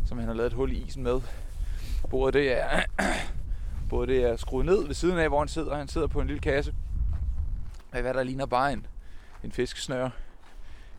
som 0.05 0.17
han 0.17 0.27
har 0.27 0.33
lavet 0.33 0.47
et 0.47 0.53
hul 0.53 0.71
i 0.71 0.75
isen 0.75 1.03
med. 1.03 1.21
Bordet 2.09 2.33
det 2.33 2.51
er, 2.51 2.83
bordet 3.89 4.09
det 4.09 4.23
er 4.23 4.35
skruet 4.35 4.65
ned 4.65 4.85
ved 4.87 4.95
siden 4.95 5.17
af, 5.17 5.29
hvor 5.29 5.39
han 5.39 5.47
sidder. 5.47 5.75
Han 5.77 5.87
sidder 5.87 6.07
på 6.07 6.21
en 6.21 6.27
lille 6.27 6.41
kasse. 6.41 6.75
Af 7.91 8.01
hvad 8.01 8.13
der 8.13 8.23
ligner 8.23 8.45
bare 8.45 8.73
en, 8.73 8.87
en 9.43 9.51
fiskesnøre. 9.51 10.11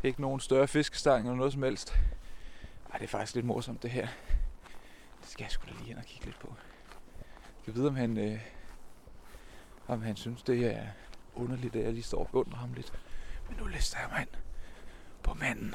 Ikke 0.03 0.21
nogen 0.21 0.41
større 0.41 0.69
fiskestang 0.69 1.25
eller 1.25 1.37
noget 1.37 1.53
som 1.53 1.63
helst. 1.63 1.99
Ej, 2.93 2.99
det 2.99 3.05
er 3.05 3.09
faktisk 3.09 3.35
lidt 3.35 3.47
morsomt 3.47 3.83
det 3.83 3.91
her. 3.91 4.07
Det 5.21 5.31
skal 5.31 5.45
jeg 5.45 5.51
sgu 5.51 5.67
da 5.67 5.73
lige 5.73 5.89
hen 5.89 5.99
og 5.99 6.05
kigge 6.05 6.27
lidt 6.27 6.39
på. 6.39 6.55
Jeg 7.45 7.65
kan 7.65 7.75
vide, 7.75 7.89
om 7.89 7.97
han, 7.97 8.19
øh, 8.19 8.41
om 9.89 10.03
han 10.03 10.17
synes, 10.17 10.43
det 10.43 10.67
er 10.67 10.87
underligt, 11.35 11.77
at 11.77 11.85
jeg 11.85 11.93
lige 11.93 12.03
står 12.03 12.31
under 12.33 12.57
ham 12.57 12.73
lidt. 12.73 12.93
Men 13.49 13.57
nu 13.59 13.67
lister 13.67 13.99
jeg 14.01 14.09
mig 14.13 14.21
ind 14.21 14.43
på 15.23 15.35
manden. 15.35 15.75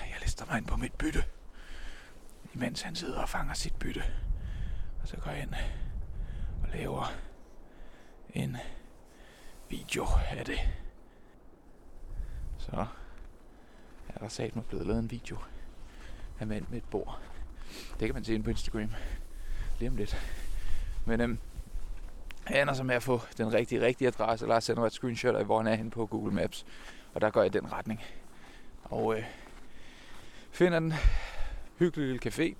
Jeg 0.00 0.16
lister 0.22 0.46
mig 0.46 0.58
ind 0.58 0.66
på 0.66 0.76
mit 0.76 0.92
bytte. 0.92 1.24
Imens 2.56 2.82
han 2.82 2.94
sidder 2.94 3.20
og 3.22 3.28
fanger 3.28 3.54
sit 3.54 3.74
bytte. 3.74 4.02
Og 5.02 5.08
så 5.08 5.16
går 5.16 5.30
jeg 5.30 5.42
ind 5.42 5.54
og 6.62 6.68
laver 6.74 7.12
en 8.34 8.56
video 9.68 10.06
af 10.30 10.44
det. 10.44 10.58
Så 12.58 12.86
er 14.08 14.18
der 14.20 14.28
sat 14.28 14.56
mig 14.56 14.64
blevet 14.64 14.86
lavet 14.86 15.00
en 15.00 15.10
video 15.10 15.38
af 16.40 16.46
mand 16.46 16.64
med 16.68 16.78
et 16.78 16.84
bord. 16.90 17.20
Det 18.00 18.08
kan 18.08 18.14
man 18.14 18.24
se 18.24 18.34
ind 18.34 18.44
på 18.44 18.50
Instagram 18.50 18.92
lige 19.78 19.88
om 19.88 19.96
lidt. 19.96 20.16
Men 21.04 21.20
øhm, 21.20 21.38
jeg 22.50 22.62
ender 22.62 22.74
så 22.74 22.82
med 22.82 22.94
at 22.94 23.02
få 23.02 23.20
den 23.38 23.52
rigtige, 23.52 23.80
rigtige 23.80 24.08
adresse. 24.08 24.44
Eller 24.44 24.60
sender 24.60 24.80
mig 24.80 24.86
et 24.86 24.92
screenshot 24.92 25.34
af, 25.34 25.44
hvor 25.44 25.56
han 25.56 25.66
er 25.66 25.74
henne 25.74 25.90
på 25.90 26.06
Google 26.06 26.34
Maps. 26.34 26.66
Og 27.14 27.20
der 27.20 27.30
går 27.30 27.42
jeg 27.42 27.54
i 27.54 27.58
den 27.58 27.72
retning. 27.72 28.02
Og 28.84 29.18
øh, 29.18 29.24
finder 30.50 30.80
den 30.80 30.94
hyggelig 31.78 32.06
lille 32.06 32.20
café. 32.26 32.54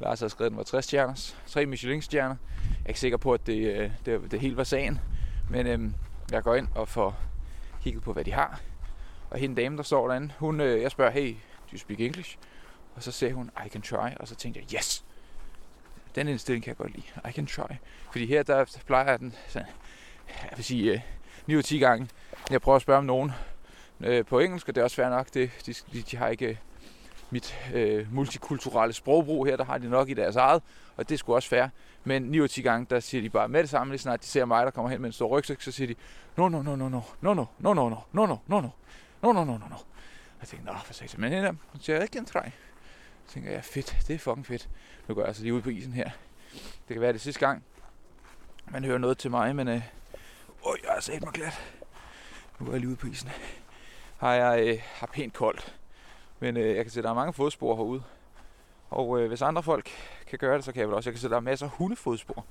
Lars 0.00 0.20
har 0.20 0.28
skrevet, 0.28 0.46
at 0.46 0.50
den 0.50 0.56
var 0.56 0.64
60 0.64 0.84
stjerner. 0.84 1.32
Tre 1.46 1.66
Michelin-stjerner. 1.66 2.36
Jeg 2.64 2.84
er 2.84 2.88
ikke 2.88 3.00
sikker 3.00 3.18
på, 3.18 3.32
at 3.32 3.46
det, 3.46 3.76
øh, 3.76 3.90
det, 4.06 4.30
det 4.30 4.40
helt 4.40 4.56
var 4.56 4.64
sagen. 4.64 4.98
Men 5.50 5.66
øhm, 5.66 5.94
jeg 6.30 6.42
går 6.42 6.54
ind 6.54 6.68
og 6.74 6.88
får 6.88 7.20
kigget 7.82 8.02
på, 8.02 8.12
hvad 8.12 8.24
de 8.24 8.32
har. 8.32 8.60
Og 9.30 9.38
hende 9.38 9.62
dame, 9.62 9.76
der 9.76 9.82
står 9.82 10.08
derinde, 10.08 10.32
hun, 10.38 10.60
øh, 10.60 10.82
jeg 10.82 10.90
spørger, 10.90 11.10
hey, 11.10 11.32
do 11.32 11.72
you 11.72 11.78
speak 11.78 12.00
English? 12.00 12.38
Og 12.96 13.02
så 13.02 13.12
siger 13.12 13.34
hun, 13.34 13.50
I 13.66 13.68
can 13.68 13.82
try. 13.82 14.08
Og 14.16 14.28
så 14.28 14.34
tænkte 14.34 14.60
jeg, 14.60 14.78
yes! 14.78 15.04
Den 16.14 16.28
indstilling 16.28 16.64
kan 16.64 16.68
jeg 16.68 16.76
godt 16.76 16.92
lide. 16.92 17.06
I 17.28 17.32
can 17.32 17.46
try. 17.46 17.74
Fordi 18.10 18.26
her, 18.26 18.42
der 18.42 18.80
plejer 18.86 19.16
den, 19.16 19.34
så, 19.48 19.58
jeg 20.28 20.52
vil 20.56 20.64
sige, 20.64 20.92
øh, 20.92 21.00
9 21.46 21.56
ud 21.56 21.62
10 21.62 21.78
gange, 21.78 22.08
jeg 22.50 22.60
prøver 22.60 22.76
at 22.76 22.82
spørge 22.82 22.98
om 22.98 23.04
nogen 23.04 23.32
øh, 24.00 24.24
på 24.24 24.38
engelsk, 24.38 24.68
og 24.68 24.74
det 24.74 24.80
er 24.80 24.84
også 24.84 24.96
fair 24.96 25.08
nok. 25.08 25.34
Det, 25.34 25.50
de, 25.66 25.72
de, 25.92 26.02
de 26.02 26.16
har 26.16 26.28
ikke 26.28 26.58
mit 27.30 27.58
øh, 27.74 28.14
multikulturelle 28.14 28.92
sprogbrug 28.92 29.46
her, 29.46 29.56
der 29.56 29.64
har 29.64 29.78
de 29.78 29.90
nok 29.90 30.08
i 30.08 30.14
deres 30.14 30.36
eget, 30.36 30.62
og 30.96 31.08
det 31.08 31.18
skulle 31.18 31.36
også 31.36 31.48
fair. 31.48 31.66
Men 32.04 32.22
9 32.22 32.48
10 32.48 32.62
gange, 32.62 32.86
der 32.90 33.00
siger 33.00 33.22
de 33.22 33.30
bare 33.30 33.48
med 33.48 33.60
det 33.60 33.70
samme, 33.70 33.92
lige 33.92 34.00
snart 34.00 34.22
de 34.22 34.26
ser 34.26 34.44
mig, 34.44 34.64
der 34.64 34.70
kommer 34.70 34.90
hen 34.90 35.00
med 35.00 35.08
en 35.08 35.12
stor 35.12 35.28
rygsæk, 35.28 35.60
så 35.60 35.72
siger 35.72 35.88
de, 35.88 35.94
no, 36.36 36.48
no, 36.48 36.62
no, 36.62 36.76
no, 36.76 36.88
no, 36.88 37.00
no, 37.20 37.34
no, 37.34 37.46
no, 37.58 37.74
no, 37.74 37.88
no, 37.88 37.96
no, 38.12 38.26
no, 38.26 38.36
no, 38.46 38.60
no, 38.60 38.70
no, 39.22 39.32
no, 39.32 39.44
no, 39.44 39.44
no, 39.44 39.68
no. 39.68 39.76
Jeg 40.40 40.48
tænkte, 40.48 40.66
nå, 40.66 40.78
for 40.84 40.92
sagde 40.92 41.20
men 41.20 41.32
hende 41.32 41.56
Så 41.72 41.82
siger 41.82 41.96
jeg 41.96 42.02
ikke 42.02 42.18
en 42.18 42.24
træ. 42.24 42.40
Så 43.26 43.32
tænker 43.34 43.50
jeg, 43.50 43.64
fedt, 43.64 43.96
det 44.08 44.14
er 44.14 44.18
fucking 44.18 44.46
fedt. 44.46 44.68
Nu 45.08 45.14
går 45.14 45.22
jeg 45.22 45.28
altså 45.28 45.42
lige 45.42 45.54
ud 45.54 45.62
på 45.62 45.70
isen 45.70 45.92
her. 45.92 46.10
Det 46.88 46.94
kan 46.94 47.00
være 47.00 47.12
det 47.12 47.20
sidste 47.20 47.40
gang, 47.40 47.64
man 48.66 48.84
hører 48.84 48.98
noget 48.98 49.18
til 49.18 49.30
mig, 49.30 49.56
men 49.56 49.68
øh, 49.68 49.82
øj, 50.66 50.76
jeg 50.84 50.92
har 50.92 51.00
sat 51.00 51.22
mig 51.22 51.32
glat. 51.32 51.60
Nu 52.58 52.66
går 52.66 52.72
jeg 52.72 52.80
lige 52.80 52.90
ud 52.90 52.96
på 52.96 53.06
isen. 53.06 53.30
Har 54.18 54.32
jeg 54.32 54.68
øh, 54.68 54.78
har 54.82 55.06
pænt 55.06 55.34
koldt. 55.34 55.74
Men 56.40 56.56
øh, 56.56 56.76
jeg 56.76 56.84
kan 56.84 56.90
se, 56.90 57.00
at 57.00 57.04
der 57.04 57.10
er 57.10 57.14
mange 57.14 57.32
fodspor 57.32 57.76
herude. 57.76 58.02
Og 58.90 59.20
øh, 59.20 59.28
hvis 59.28 59.42
andre 59.42 59.62
folk 59.62 59.90
kan 60.26 60.38
gøre 60.38 60.56
det, 60.56 60.64
så 60.64 60.72
kan 60.72 60.80
jeg 60.80 60.88
vel 60.88 60.96
også. 60.96 61.10
Jeg 61.10 61.14
kan 61.14 61.20
se, 61.20 61.26
at 61.26 61.30
der 61.30 61.36
er 61.36 61.40
masser 61.40 61.66
af 61.66 61.72
hundefodspor. 61.72 62.44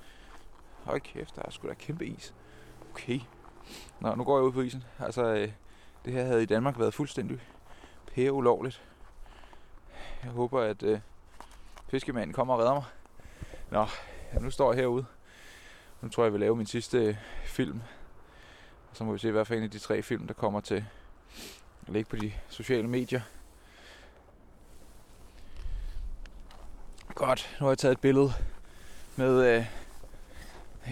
Hold 0.84 1.01
kæft, 1.01 1.36
der 1.36 1.41
er 1.46 1.50
sgu 1.50 1.67
da 1.67 1.74
kæmpe 1.74 2.06
is. 2.06 2.34
Okay. 2.91 3.20
Nå, 4.00 4.15
nu 4.15 4.24
går 4.24 4.38
jeg 4.38 4.46
ud 4.46 4.51
på 4.51 4.62
isen. 4.62 4.84
Altså, 5.00 5.25
øh, 5.25 5.51
det 6.06 6.13
her 6.13 6.24
havde 6.24 6.44
i 6.44 6.46
Danmark 6.46 6.79
været 6.79 6.94
fuldstændig 6.94 7.39
pære 8.15 8.32
ulovligt. 8.32 8.84
Jeg 10.24 10.32
håber, 10.32 10.62
at 10.62 10.84
øh, 10.84 11.00
fiskemanden 11.89 12.34
kommer 12.34 12.53
og 12.53 12.60
redder 12.60 12.74
mig. 12.74 12.84
Nå, 13.72 13.86
ja, 14.34 14.39
nu 14.39 14.50
står 14.50 14.74
jeg 14.74 14.82
herude 14.82 15.06
Nu 16.01 16.10
tror 16.10 16.24
jeg, 16.24 16.25
jeg 16.25 16.34
vil 16.34 16.39
lave 16.39 16.56
min 16.56 16.65
sidste 16.65 16.98
øh, 16.98 17.15
film. 17.46 17.82
Og 18.91 18.98
så 18.98 19.03
må 19.03 19.12
vi 19.12 19.20
se, 19.20 19.32
hvad 19.32 19.46
for 19.46 19.53
en 19.53 19.63
af 19.63 19.72
de 19.72 19.79
tre 19.79 20.01
film, 20.01 20.27
der 20.27 20.34
kommer 20.34 20.62
til 20.62 20.86
at 21.88 21.94
ligge 21.94 22.10
på 22.10 22.15
de 22.15 22.32
sociale 22.50 22.88
medier. 22.88 23.22
Godt, 27.18 27.58
nu 27.60 27.66
har 27.66 27.72
jeg 27.72 27.78
taget 27.78 27.92
et 27.92 28.00
billede 28.00 28.34
med 29.16 29.56
øh, 29.56 29.66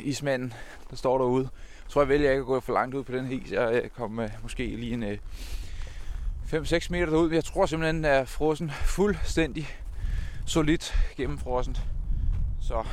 ismanden, 0.04 0.54
der 0.90 0.96
står 0.96 1.18
derude. 1.18 1.50
Jeg 1.84 1.92
tror, 1.92 2.02
jeg 2.02 2.10
vælger 2.10 2.32
ikke 2.32 2.40
at 2.40 2.46
gå 2.46 2.60
for 2.60 2.74
langt 2.74 2.96
ud 2.96 3.04
på 3.04 3.12
den 3.12 3.32
is. 3.32 3.52
Jeg 3.52 3.82
øh, 3.84 3.90
kommer 3.90 4.24
øh, 4.24 4.32
måske 4.44 4.66
lige 4.66 4.94
en 4.94 5.04
øh, 5.04 5.18
5-6 6.54 6.88
meter 6.90 7.06
derud. 7.06 7.32
Jeg 7.32 7.44
tror 7.44 7.66
simpelthen, 7.66 7.96
den 7.96 8.06
er 8.06 8.26
frossen 8.26 8.72
fuldstændig 8.72 9.68
solidt 10.46 10.96
gennemfrossent. 11.18 11.82
Så, 12.62 12.84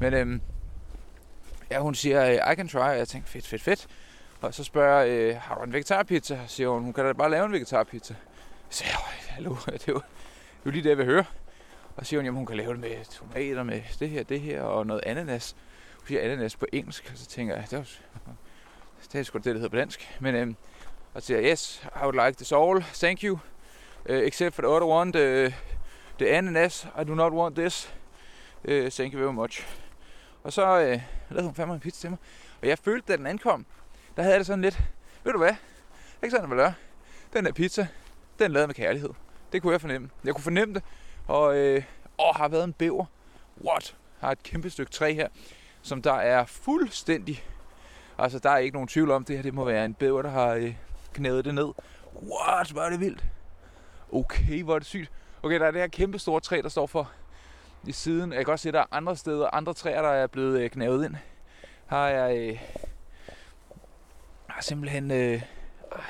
men 0.00 0.14
øh, 0.14 0.40
ja, 1.70 1.78
hun 1.78 1.94
siger, 1.94 2.50
I 2.52 2.54
can 2.54 2.68
try. 2.68 2.78
Jeg 2.78 3.08
tænkte, 3.08 3.30
fedt, 3.30 3.46
fedt, 3.46 3.62
fedt. 3.62 3.86
Og 4.40 4.54
så 4.54 4.64
spørger 4.64 5.00
jeg, 5.00 5.08
øh, 5.08 5.36
har 5.40 5.54
du 5.54 5.62
en 5.62 5.72
vegetarpizza? 5.72 6.40
Siger 6.46 6.68
hun, 6.68 6.82
hun 6.82 6.92
kan 6.92 7.04
da 7.04 7.12
bare 7.12 7.30
lave 7.30 7.46
en 7.46 7.52
vegetarpizza. 7.52 8.14
Så 8.70 8.78
siger 8.78 8.90
jeg, 8.90 9.34
hallo, 9.34 9.56
det 9.66 9.88
er, 9.88 9.92
jo, 9.92 9.94
det 9.94 9.94
er 9.94 10.66
jo 10.66 10.70
lige 10.70 10.82
det, 10.82 10.88
jeg 10.88 10.98
vil 10.98 11.06
høre. 11.06 11.24
Og 11.98 12.06
så 12.06 12.08
siger 12.08 12.20
hun, 12.20 12.24
jamen 12.24 12.36
hun 12.36 12.46
kan 12.46 12.56
lave 12.56 12.72
det 12.72 12.80
med 12.80 13.04
tomater, 13.04 13.62
med 13.62 13.82
det 13.98 14.10
her, 14.10 14.22
det 14.22 14.40
her 14.40 14.62
og 14.62 14.86
noget 14.86 15.02
ananas. 15.06 15.56
Hun 15.98 16.06
siger 16.06 16.22
ananas 16.22 16.56
på 16.56 16.66
engelsk, 16.72 17.10
og 17.12 17.18
så 17.18 17.26
tænker 17.26 17.54
jeg, 17.54 17.64
det 17.70 17.78
er, 17.78 17.84
det 19.12 19.18
er 19.18 19.22
sgu 19.22 19.38
det, 19.38 19.44
det 19.44 19.54
hedder 19.54 19.68
på 19.68 19.76
dansk. 19.76 20.18
Men 20.20 20.34
øhm, 20.34 20.56
og 21.14 21.22
siger, 21.22 21.52
yes, 21.52 21.84
I 21.96 21.98
would 22.02 22.26
like 22.26 22.36
this 22.36 22.52
all, 22.52 22.84
thank 22.94 23.22
you. 23.22 23.38
Uh, 24.10 24.16
except 24.16 24.54
for 24.54 24.62
the 24.62 24.68
other 24.68 24.86
one, 24.86 25.12
the, 25.12 25.54
the 26.18 26.30
ananas, 26.36 26.86
I 27.00 27.04
do 27.04 27.14
not 27.14 27.32
want 27.32 27.56
this. 27.56 27.94
Uh, 28.64 28.88
thank 28.88 29.14
you 29.14 29.20
very 29.20 29.32
much. 29.32 29.66
Og 30.42 30.52
så 30.52 30.80
øh, 30.80 31.00
lavede 31.30 31.46
hun 31.46 31.54
fandme 31.54 31.74
en 31.74 31.80
pizza 31.80 32.00
til 32.00 32.10
mig. 32.10 32.18
Og 32.62 32.68
jeg 32.68 32.78
følte, 32.78 33.12
da 33.12 33.16
den 33.16 33.26
ankom, 33.26 33.66
der 34.16 34.22
havde 34.22 34.32
jeg 34.32 34.40
det 34.40 34.46
sådan 34.46 34.62
lidt, 34.62 34.80
ved 35.24 35.32
du 35.32 35.38
hvad, 35.38 35.54
ikke 36.22 36.36
sådan, 36.36 36.48
hvad 36.48 36.72
Den 37.32 37.44
der 37.44 37.52
pizza, 37.52 37.86
den 38.38 38.52
lavede 38.52 38.66
med 38.66 38.74
kærlighed. 38.74 39.10
Det 39.52 39.62
kunne 39.62 39.72
jeg 39.72 39.80
fornemme. 39.80 40.10
Jeg 40.24 40.34
kunne 40.34 40.44
fornemme 40.44 40.74
det, 40.74 40.82
og 41.28 41.56
øh, 41.56 41.82
åh, 42.18 42.34
har 42.36 42.48
været 42.48 42.64
en 42.64 42.72
bæver. 42.72 43.04
What? 43.64 43.96
Har 44.20 44.32
et 44.32 44.42
kæmpe 44.42 44.70
stykke 44.70 44.92
træ 44.92 45.14
her, 45.14 45.28
som 45.82 46.02
der 46.02 46.12
er 46.12 46.44
fuldstændig... 46.44 47.44
Altså, 48.18 48.38
der 48.38 48.50
er 48.50 48.58
ikke 48.58 48.74
nogen 48.74 48.88
tvivl 48.88 49.10
om, 49.10 49.24
det 49.24 49.36
her 49.36 49.42
det 49.42 49.54
må 49.54 49.64
være 49.64 49.84
en 49.84 49.94
bæver, 49.94 50.22
der 50.22 50.30
har 50.30 50.48
øh, 50.48 50.74
knædet 51.12 51.44
det 51.44 51.54
ned. 51.54 51.68
What? 52.22 52.70
Hvor 52.70 52.82
er 52.82 52.90
det 52.90 53.00
vildt. 53.00 53.24
Okay, 54.12 54.62
hvor 54.62 54.74
er 54.74 54.78
det 54.78 54.86
sygt. 54.86 55.10
Okay, 55.42 55.60
der 55.60 55.66
er 55.66 55.70
det 55.70 55.80
her 55.80 55.88
kæmpe 55.88 56.18
store 56.18 56.40
træ, 56.40 56.60
der 56.62 56.68
står 56.68 56.86
for 56.86 57.10
i 57.86 57.92
siden. 57.92 58.32
Jeg 58.32 58.44
kan 58.44 58.52
også 58.52 58.62
se, 58.62 58.68
at 58.68 58.74
der 58.74 58.80
er 58.80 58.86
andre 58.90 59.16
steder, 59.16 59.54
andre 59.54 59.74
træer, 59.74 60.02
der 60.02 60.08
er 60.08 60.26
blevet 60.26 60.60
øh, 60.60 60.70
knævet 60.70 61.04
ind. 61.04 61.14
Har 61.86 62.08
jeg... 62.08 62.38
Øh, 62.38 62.60
har 64.46 64.62
simpelthen... 64.62 65.10
Øh, 65.10 65.42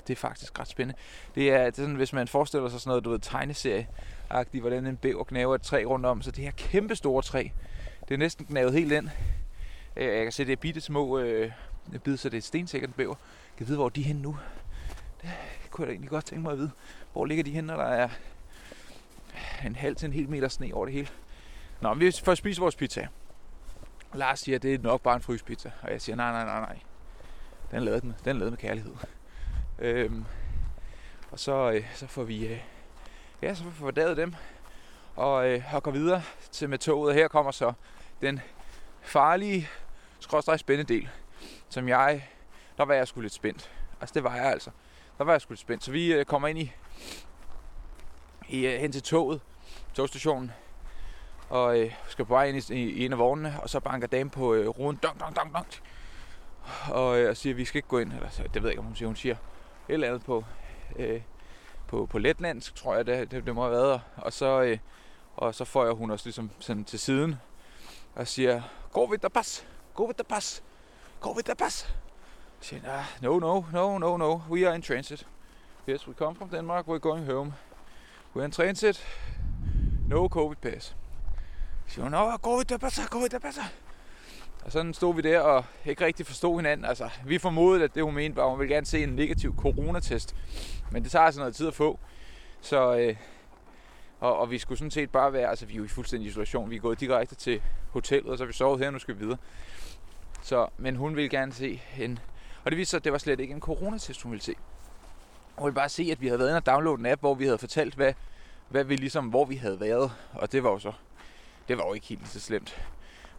det 0.06 0.10
er 0.10 0.16
faktisk 0.16 0.58
ret 0.60 0.68
spændende. 0.68 1.00
Det 1.34 1.50
er, 1.50 1.58
det 1.58 1.78
er 1.78 1.82
sådan, 1.82 1.94
hvis 1.94 2.12
man 2.12 2.28
forestiller 2.28 2.68
sig 2.68 2.80
sådan 2.80 2.90
noget, 2.90 3.04
du 3.04 3.10
ved, 3.10 3.18
tegneserie 3.18 3.88
agtigt 4.30 4.62
hvordan 4.62 4.86
en 4.86 4.96
bæver 4.96 5.24
knæver 5.24 5.54
et 5.54 5.62
træ 5.62 5.84
rundt 5.86 6.06
om. 6.06 6.22
Så 6.22 6.30
det 6.30 6.44
her 6.44 6.50
kæmpe 6.50 6.96
store 6.96 7.22
træ, 7.22 7.48
det 8.08 8.14
er 8.14 8.18
næsten 8.18 8.46
knævet 8.46 8.72
helt 8.72 8.92
ind. 8.92 9.08
Øh, 9.96 10.06
jeg 10.06 10.22
kan 10.22 10.32
se, 10.32 10.44
det 10.44 10.52
er 10.52 10.56
bitte 10.56 10.80
små 10.80 11.18
øh, 11.18 11.52
bid, 12.04 12.16
så 12.16 12.28
det 12.28 12.36
er 12.36 12.42
stensikkert 12.42 12.94
bæver. 12.94 13.14
Jeg 13.50 13.56
kan 13.56 13.66
vide, 13.66 13.76
hvor 13.76 13.88
de 13.88 14.00
er 14.00 14.04
henne 14.04 14.22
nu. 14.22 14.38
Det 15.22 15.30
kunne 15.70 15.82
jeg 15.82 15.86
da 15.86 15.92
egentlig 15.92 16.10
godt 16.10 16.24
tænke 16.24 16.42
mig 16.42 16.52
at 16.52 16.58
vide. 16.58 16.70
Hvor 17.12 17.24
ligger 17.24 17.44
de 17.44 17.50
henne, 17.50 17.66
når 17.66 17.76
der 17.76 17.84
er 17.84 18.08
en 19.66 19.76
halv 19.76 19.96
til 19.96 20.06
en 20.06 20.12
hel 20.12 20.28
meter 20.28 20.48
sne 20.48 20.74
over 20.74 20.84
det 20.84 20.94
hele. 20.94 21.08
Nå, 21.80 21.94
men 21.94 22.00
vi 22.00 22.12
får 22.24 22.34
spise 22.34 22.60
vores 22.60 22.76
pizza. 22.76 23.08
Lars 24.14 24.40
siger, 24.40 24.56
at 24.56 24.62
det 24.62 24.74
er 24.74 24.78
nok 24.78 25.02
bare 25.02 25.16
en 25.16 25.22
fryspizza. 25.22 25.70
Og 25.82 25.92
jeg 25.92 26.00
siger, 26.00 26.16
nej, 26.16 26.32
nej, 26.32 26.44
nej, 26.44 26.60
nej. 26.60 26.78
Den 27.70 27.78
er 27.78 27.80
lavet 27.80 28.04
med, 28.04 28.14
den 28.24 28.30
er 28.30 28.38
lavet 28.38 28.52
med 28.52 28.58
kærlighed. 28.58 28.92
Øhm, 29.78 30.24
og 31.30 31.38
så, 31.38 31.70
øh, 31.70 31.84
så 31.94 32.06
får 32.06 32.22
vi 32.22 32.46
øh, 32.46 32.60
ja, 33.42 33.54
så 33.54 33.62
får 33.62 33.70
vi 33.70 33.76
fordaget 33.76 34.16
dem 34.16 34.34
og, 35.16 35.48
øh, 35.48 35.74
og 35.74 35.82
går 35.82 35.90
videre 35.90 36.22
til 36.50 36.68
med 36.68 36.78
toget. 36.78 37.08
Og 37.08 37.14
her 37.14 37.28
kommer 37.28 37.52
så 37.52 37.72
den 38.20 38.40
farlige, 39.00 39.68
skråstrej 40.20 40.56
spændende 40.56 40.94
del, 40.94 41.08
som 41.68 41.88
jeg, 41.88 42.28
der 42.76 42.84
var 42.84 42.94
jeg 42.94 43.08
sgu 43.08 43.20
lidt 43.20 43.32
spændt. 43.32 43.70
Altså 44.00 44.14
det 44.14 44.24
var 44.24 44.36
jeg 44.36 44.44
altså. 44.44 44.70
Der 45.18 45.24
var 45.24 45.32
jeg 45.32 45.40
sgu 45.40 45.52
lidt 45.52 45.60
spændt. 45.60 45.84
Så 45.84 45.90
vi 45.90 46.12
øh, 46.12 46.24
kommer 46.24 46.48
ind 46.48 46.58
i, 46.58 46.72
i 48.48 48.66
øh, 48.66 48.80
hen 48.80 48.92
til 48.92 49.02
toget, 49.02 49.40
togstationen, 49.94 50.52
og 51.48 51.80
øh, 51.80 51.92
skal 52.08 52.24
på 52.24 52.34
vej 52.34 52.48
ind 52.48 52.70
i, 52.70 52.74
i, 52.74 52.90
i 52.90 53.04
en 53.04 53.12
af 53.12 53.18
vognene, 53.18 53.60
og 53.62 53.70
så 53.70 53.80
banker 53.80 54.06
damen 54.06 54.30
på 54.30 54.54
øh, 54.54 54.68
ruden, 54.68 54.98
dong, 55.02 55.20
dong, 55.20 55.36
dong, 55.36 55.54
dong, 55.54 55.66
og, 56.90 57.18
øh, 57.18 57.30
og 57.30 57.36
siger, 57.36 57.54
at 57.54 57.56
vi 57.56 57.64
skal 57.64 57.78
ikke 57.78 57.88
gå 57.88 57.98
ind, 57.98 58.12
eller 58.12 58.28
det 58.54 58.62
ved 58.62 58.62
jeg 58.62 58.70
ikke, 58.70 58.80
om 58.80 58.86
hun 58.86 58.96
siger, 58.96 59.06
hun 59.06 59.16
siger 59.16 59.36
et 59.88 59.94
eller 59.94 60.08
andet 60.08 60.24
på, 60.24 60.44
øh, 60.96 61.20
på, 61.86 62.06
på 62.06 62.18
letlandsk, 62.18 62.74
tror 62.74 62.96
jeg, 62.96 63.06
det, 63.06 63.30
det, 63.30 63.46
det 63.46 63.54
må 63.54 63.62
have 63.62 63.72
været. 63.72 64.00
Og 64.16 64.32
så, 64.32 64.62
øh, 64.62 64.78
og 65.36 65.54
så 65.54 65.64
får 65.64 65.84
jeg 65.84 65.94
hun 65.94 66.10
også 66.10 66.26
ligesom 66.26 66.50
sådan 66.58 66.84
til 66.84 66.98
siden 66.98 67.36
og 68.14 68.28
siger, 68.28 68.62
gå 68.92 69.10
ved 69.10 69.18
der 69.18 69.28
pas, 69.28 69.66
gå 69.94 70.06
ved 70.06 70.14
der 70.14 70.24
pas, 70.24 70.62
gå 71.20 71.34
ved 71.34 71.42
der 71.42 71.54
pas. 71.54 71.94
Jeg 72.60 72.64
siger, 72.66 72.98
ah, 72.98 73.04
no, 73.22 73.38
no, 73.38 73.64
no, 73.72 73.98
no, 73.98 74.16
no, 74.16 74.40
we 74.50 74.66
are 74.68 74.74
in 74.74 74.82
transit. 74.82 75.26
Yes, 75.88 76.08
we 76.08 76.14
come 76.14 76.36
from 76.36 76.48
Denmark, 76.48 76.88
we're 76.88 76.98
going 76.98 77.26
home. 77.26 77.52
We're 78.36 78.44
in 78.44 78.50
transit, 78.50 79.06
no 80.08 80.28
covid 80.28 80.56
pass. 80.56 80.96
Jeg 81.84 81.92
siger, 81.92 82.08
no, 82.08 82.36
gå 82.36 82.56
ved 82.56 82.64
der 82.64 82.78
pas, 82.78 83.00
gå 83.10 83.18
ved 83.18 83.28
der 83.28 83.38
pas. 83.38 83.58
Og 84.64 84.72
sådan 84.72 84.94
stod 84.94 85.14
vi 85.14 85.22
der 85.22 85.40
og 85.40 85.64
ikke 85.84 86.04
rigtig 86.04 86.26
forstod 86.26 86.56
hinanden. 86.56 86.86
Altså, 86.86 87.10
vi 87.26 87.38
formodede, 87.38 87.84
at 87.84 87.94
det 87.94 88.02
hun 88.02 88.14
mente 88.14 88.36
var, 88.36 88.44
at 88.44 88.50
hun 88.50 88.58
ville 88.58 88.74
gerne 88.74 88.86
se 88.86 89.02
en 89.02 89.08
negativ 89.08 89.56
coronatest. 89.56 90.36
Men 90.90 91.02
det 91.02 91.10
tager 91.10 91.24
altså 91.24 91.40
noget 91.40 91.54
tid 91.54 91.66
at 91.66 91.74
få. 91.74 91.98
Så, 92.60 92.96
øh, 92.96 93.16
og, 94.20 94.38
og, 94.38 94.50
vi 94.50 94.58
skulle 94.58 94.78
sådan 94.78 94.90
set 94.90 95.10
bare 95.10 95.32
være, 95.32 95.48
altså 95.48 95.66
vi 95.66 95.72
er 95.72 95.76
jo 95.76 95.84
i 95.84 95.88
fuldstændig 95.88 96.28
isolation. 96.28 96.70
Vi 96.70 96.76
er 96.76 96.80
gået 96.80 97.00
direkte 97.00 97.34
til 97.34 97.62
hotellet, 97.90 98.32
og 98.32 98.38
så 98.38 98.44
har 98.44 98.46
vi 98.46 98.52
sovet 98.52 98.78
her, 98.78 98.86
og 98.86 98.92
nu 98.92 98.98
skal 98.98 99.14
vi 99.14 99.20
videre. 99.20 99.38
Så, 100.42 100.66
men 100.78 100.96
hun 100.96 101.16
ville 101.16 101.30
gerne 101.30 101.52
se 101.52 101.82
en, 101.98 102.18
og 102.64 102.70
det 102.70 102.78
viste 102.78 102.90
sig, 102.90 102.98
at 102.98 103.04
det 103.04 103.12
var 103.12 103.18
slet 103.18 103.40
ikke 103.40 103.54
en 103.54 103.60
coronatest, 103.60 104.22
hun 104.22 104.32
ville 104.32 104.42
se. 104.42 104.54
Hun 105.56 105.66
ville 105.66 105.74
bare 105.74 105.88
se, 105.88 106.08
at 106.12 106.20
vi 106.20 106.26
havde 106.26 106.38
været 106.38 106.48
inde 106.48 106.56
og 106.56 106.66
downloade 106.66 107.00
en 107.00 107.06
app, 107.06 107.20
hvor 107.20 107.34
vi 107.34 107.44
havde 107.44 107.58
fortalt, 107.58 107.94
hvad, 107.94 108.12
hvad 108.68 108.84
vi 108.84 108.96
ligesom, 108.96 109.28
hvor 109.28 109.44
vi 109.44 109.56
havde 109.56 109.80
været. 109.80 110.12
Og 110.32 110.52
det 110.52 110.64
var 110.64 110.70
jo 110.70 110.78
så, 110.78 110.92
det 111.68 111.78
var 111.78 111.86
jo 111.86 111.94
ikke 111.94 112.06
helt 112.06 112.28
så 112.28 112.40
slemt. 112.40 112.82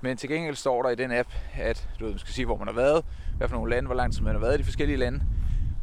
Men 0.01 0.17
til 0.17 0.29
gengæld 0.29 0.55
står 0.55 0.83
der 0.83 0.89
i 0.89 0.95
den 0.95 1.11
app, 1.11 1.29
at 1.53 1.89
du 1.99 2.03
ved, 2.03 2.11
man 2.11 2.19
skal 2.19 2.33
sige, 2.33 2.45
hvor 2.45 2.57
man 2.57 2.67
har 2.67 2.75
været, 2.75 3.05
hvad 3.37 3.47
for 3.47 3.55
nogle 3.55 3.69
lande, 3.69 3.87
hvor 3.87 3.95
lang 3.95 4.13
tid 4.13 4.21
man 4.21 4.33
har 4.33 4.39
været 4.39 4.55
i 4.55 4.57
de 4.57 4.63
forskellige 4.63 4.97
lande. 4.97 5.21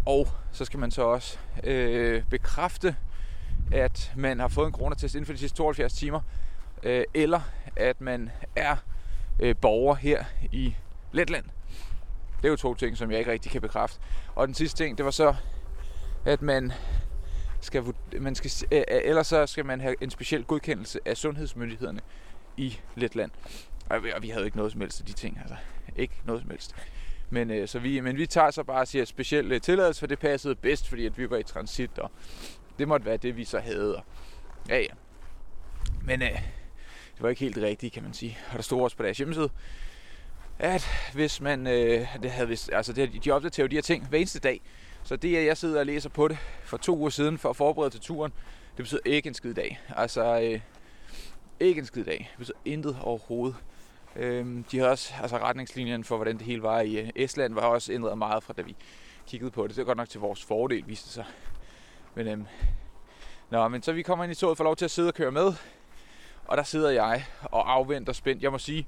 Og 0.07 0.29
så 0.53 0.65
skal 0.65 0.81
man 0.81 0.91
så 0.91 1.03
også 1.03 1.39
øh, 1.65 2.23
bekræfte, 2.31 2.97
at 3.73 4.13
man 4.17 4.41
har 4.41 4.49
fået 4.49 4.67
en 4.67 4.73
coronatest 4.73 5.15
inden 5.15 5.27
for 5.27 5.33
de 5.33 5.39
sidste 5.39 5.57
72 5.57 5.93
timer, 5.93 6.21
øh, 6.83 7.05
eller 7.15 7.41
at 7.77 8.01
man 8.01 8.31
er 8.57 8.77
øh, 9.41 9.57
borger 9.61 9.95
her 9.95 10.25
i 10.53 10.77
Letland. 11.13 11.45
Det 12.37 12.45
er 12.45 12.49
jo 12.49 12.57
to 12.57 12.75
ting, 12.75 12.97
som 12.97 13.11
jeg 13.11 13.19
ikke 13.19 13.33
rigtig 13.33 13.53
kan 13.53 13.61
bekræfte. 13.61 14.01
Og 14.35 14.47
den 14.47 14.55
sidste 14.55 14.85
ting, 14.85 14.99
det 14.99 15.05
var 15.05 15.11
så, 15.11 15.35
at 16.25 16.43
man 16.43 16.73
skal, 17.61 17.85
man 18.21 18.35
skal, 18.35 18.51
øh, 18.73 18.85
ellers 18.89 19.27
så 19.27 19.47
skal 19.47 19.67
man 19.67 19.81
have 19.81 19.95
en 20.01 20.11
speciel 20.11 20.45
godkendelse 20.45 21.01
af 21.05 21.17
sundhedsmyndighederne 21.17 22.01
i 22.57 22.79
Letland. 22.95 23.31
Og 23.91 24.05
vi, 24.05 24.13
og 24.13 24.23
vi 24.23 24.29
havde 24.29 24.45
ikke 24.45 24.57
noget 24.57 24.73
som 24.73 24.81
helst 24.81 25.01
af 25.01 25.07
de 25.07 25.13
ting, 25.13 25.39
altså. 25.41 25.57
Ikke 25.97 26.15
noget 26.25 26.43
som 26.43 26.51
helst. 26.51 26.75
Men, 27.31 27.51
øh, 27.51 27.69
så 27.69 27.79
vi, 27.79 28.01
men 28.01 28.17
vi 28.17 28.27
tager 28.27 28.51
så 28.51 28.63
bare 28.63 28.81
og 28.81 28.89
siger 28.89 29.05
specielt 29.05 29.53
øh, 29.53 29.61
tilladelse, 29.61 30.01
for 30.01 30.07
det 30.07 30.19
passede 30.19 30.55
bedst, 30.55 30.89
fordi 30.89 31.07
at 31.07 31.19
vi 31.19 31.31
var 31.31 31.37
i 31.37 31.43
transit, 31.43 31.99
og 31.99 32.11
det 32.79 32.89
måtte 32.89 33.07
være 33.07 33.17
det, 33.17 33.37
vi 33.37 33.45
så 33.45 33.59
havde. 33.59 33.97
Og, 33.97 34.05
ja, 34.69 34.79
ja. 34.79 34.95
Men 36.05 36.23
øh, 36.23 36.29
det 37.15 37.23
var 37.23 37.29
ikke 37.29 37.41
helt 37.41 37.57
rigtigt, 37.57 37.93
kan 37.93 38.03
man 38.03 38.15
sige. 38.15 38.39
Og 38.51 38.57
der 38.57 38.63
stod 38.63 38.83
også 38.83 38.97
på 38.97 39.03
deres 39.03 39.19
hjemmeside, 39.19 39.51
at 40.59 40.87
hvis 41.15 41.41
man, 41.41 41.67
øh, 41.67 42.17
det 42.23 42.31
havde 42.31 42.49
vist, 42.49 42.71
altså 42.73 42.93
det, 42.93 43.25
de 43.25 43.31
opdaterer 43.31 43.69
de 43.69 43.77
her 43.77 43.83
ting 43.83 44.09
hver 44.09 44.19
eneste 44.19 44.41
dag. 44.41 44.61
Så 45.03 45.17
det, 45.17 45.37
at 45.37 45.47
jeg 45.47 45.57
sidder 45.57 45.81
og 45.81 45.87
læser 45.87 46.09
på 46.09 46.29
det 46.29 46.39
for 46.65 46.77
to 46.77 46.97
uger 46.97 47.11
siden 47.11 47.39
for 47.39 47.51
at 47.51 47.57
forberede 47.57 47.91
til 47.91 48.01
turen, 48.01 48.33
det 48.77 48.85
betyder 48.85 49.01
ikke 49.05 49.27
en 49.27 49.35
skid 49.35 49.55
dag. 49.55 49.81
Altså, 49.97 50.41
øh, 50.41 50.61
ikke 51.61 51.79
en 51.79 51.87
skid 51.87 52.05
dag. 52.05 52.19
Det 52.31 52.39
betyder 52.39 52.59
intet 52.65 52.99
overhovedet. 53.03 53.57
Øhm, 54.19 54.65
de 54.65 54.79
har 54.79 54.89
også, 54.89 55.15
altså 55.23 55.37
retningslinjen 55.37 56.05
for, 56.05 56.17
hvordan 56.17 56.39
det 56.39 56.47
hele 56.47 56.63
var 56.63 56.81
i 56.81 56.99
øh, 56.99 57.09
Estland, 57.17 57.55
var 57.55 57.61
også 57.61 57.93
ændret 57.93 58.19
meget 58.19 58.43
fra, 58.43 58.53
da 58.53 58.63
vi 58.63 58.77
kiggede 59.27 59.51
på 59.51 59.67
det. 59.67 59.77
Det 59.77 59.83
er 59.83 59.87
godt 59.87 59.99
nok 59.99 60.09
til 60.09 60.21
vores 60.21 60.45
fordel, 60.45 60.89
viste 60.89 61.05
det 61.07 61.13
sig. 61.13 61.25
Men, 62.15 62.29
øhm, 62.29 62.47
nå, 63.51 63.69
men 63.69 63.83
så 63.83 63.93
vi 63.93 64.03
kommer 64.03 64.25
ind 64.25 64.33
i 64.33 64.35
toget, 64.35 64.57
får 64.57 64.65
lov 64.65 64.77
til 64.77 64.85
at 64.85 64.91
sidde 64.91 65.09
og 65.09 65.15
køre 65.15 65.31
med. 65.31 65.53
Og 66.45 66.57
der 66.57 66.63
sidder 66.63 66.91
jeg 66.91 67.25
og 67.43 67.73
afventer 67.73 68.13
spændt. 68.13 68.43
Jeg 68.43 68.53
må 68.53 68.59
sige, 68.59 68.87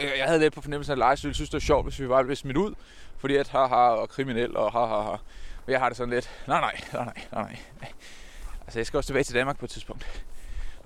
øh, 0.00 0.10
jeg 0.18 0.26
havde 0.26 0.40
lidt 0.40 0.54
på 0.54 0.60
fornemmelsen, 0.60 0.92
at 0.92 0.98
Lars 0.98 1.24
Jeg 1.24 1.34
synes, 1.34 1.50
det 1.50 1.54
var 1.54 1.60
sjovt, 1.60 1.84
hvis 1.84 2.00
vi 2.00 2.08
var 2.08 2.22
blevet 2.22 2.38
smidt 2.38 2.56
ud. 2.56 2.74
Fordi 3.18 3.36
at 3.36 3.48
har 3.48 3.66
og 3.66 4.08
kriminel 4.08 4.56
og 4.56 4.72
har 4.72 4.86
Ha, 4.86 5.10
ha. 5.10 5.16
Men 5.66 5.72
jeg 5.72 5.80
har 5.80 5.88
det 5.88 5.96
sådan 5.96 6.14
lidt, 6.14 6.30
nej, 6.46 6.60
nej, 6.60 6.80
nej, 6.92 7.04
nej, 7.32 7.58
nej. 7.80 7.92
Altså, 8.60 8.78
jeg 8.78 8.86
skal 8.86 8.96
også 8.96 9.06
tilbage 9.06 9.24
til 9.24 9.34
Danmark 9.34 9.58
på 9.58 9.64
et 9.64 9.70
tidspunkt. 9.70 10.24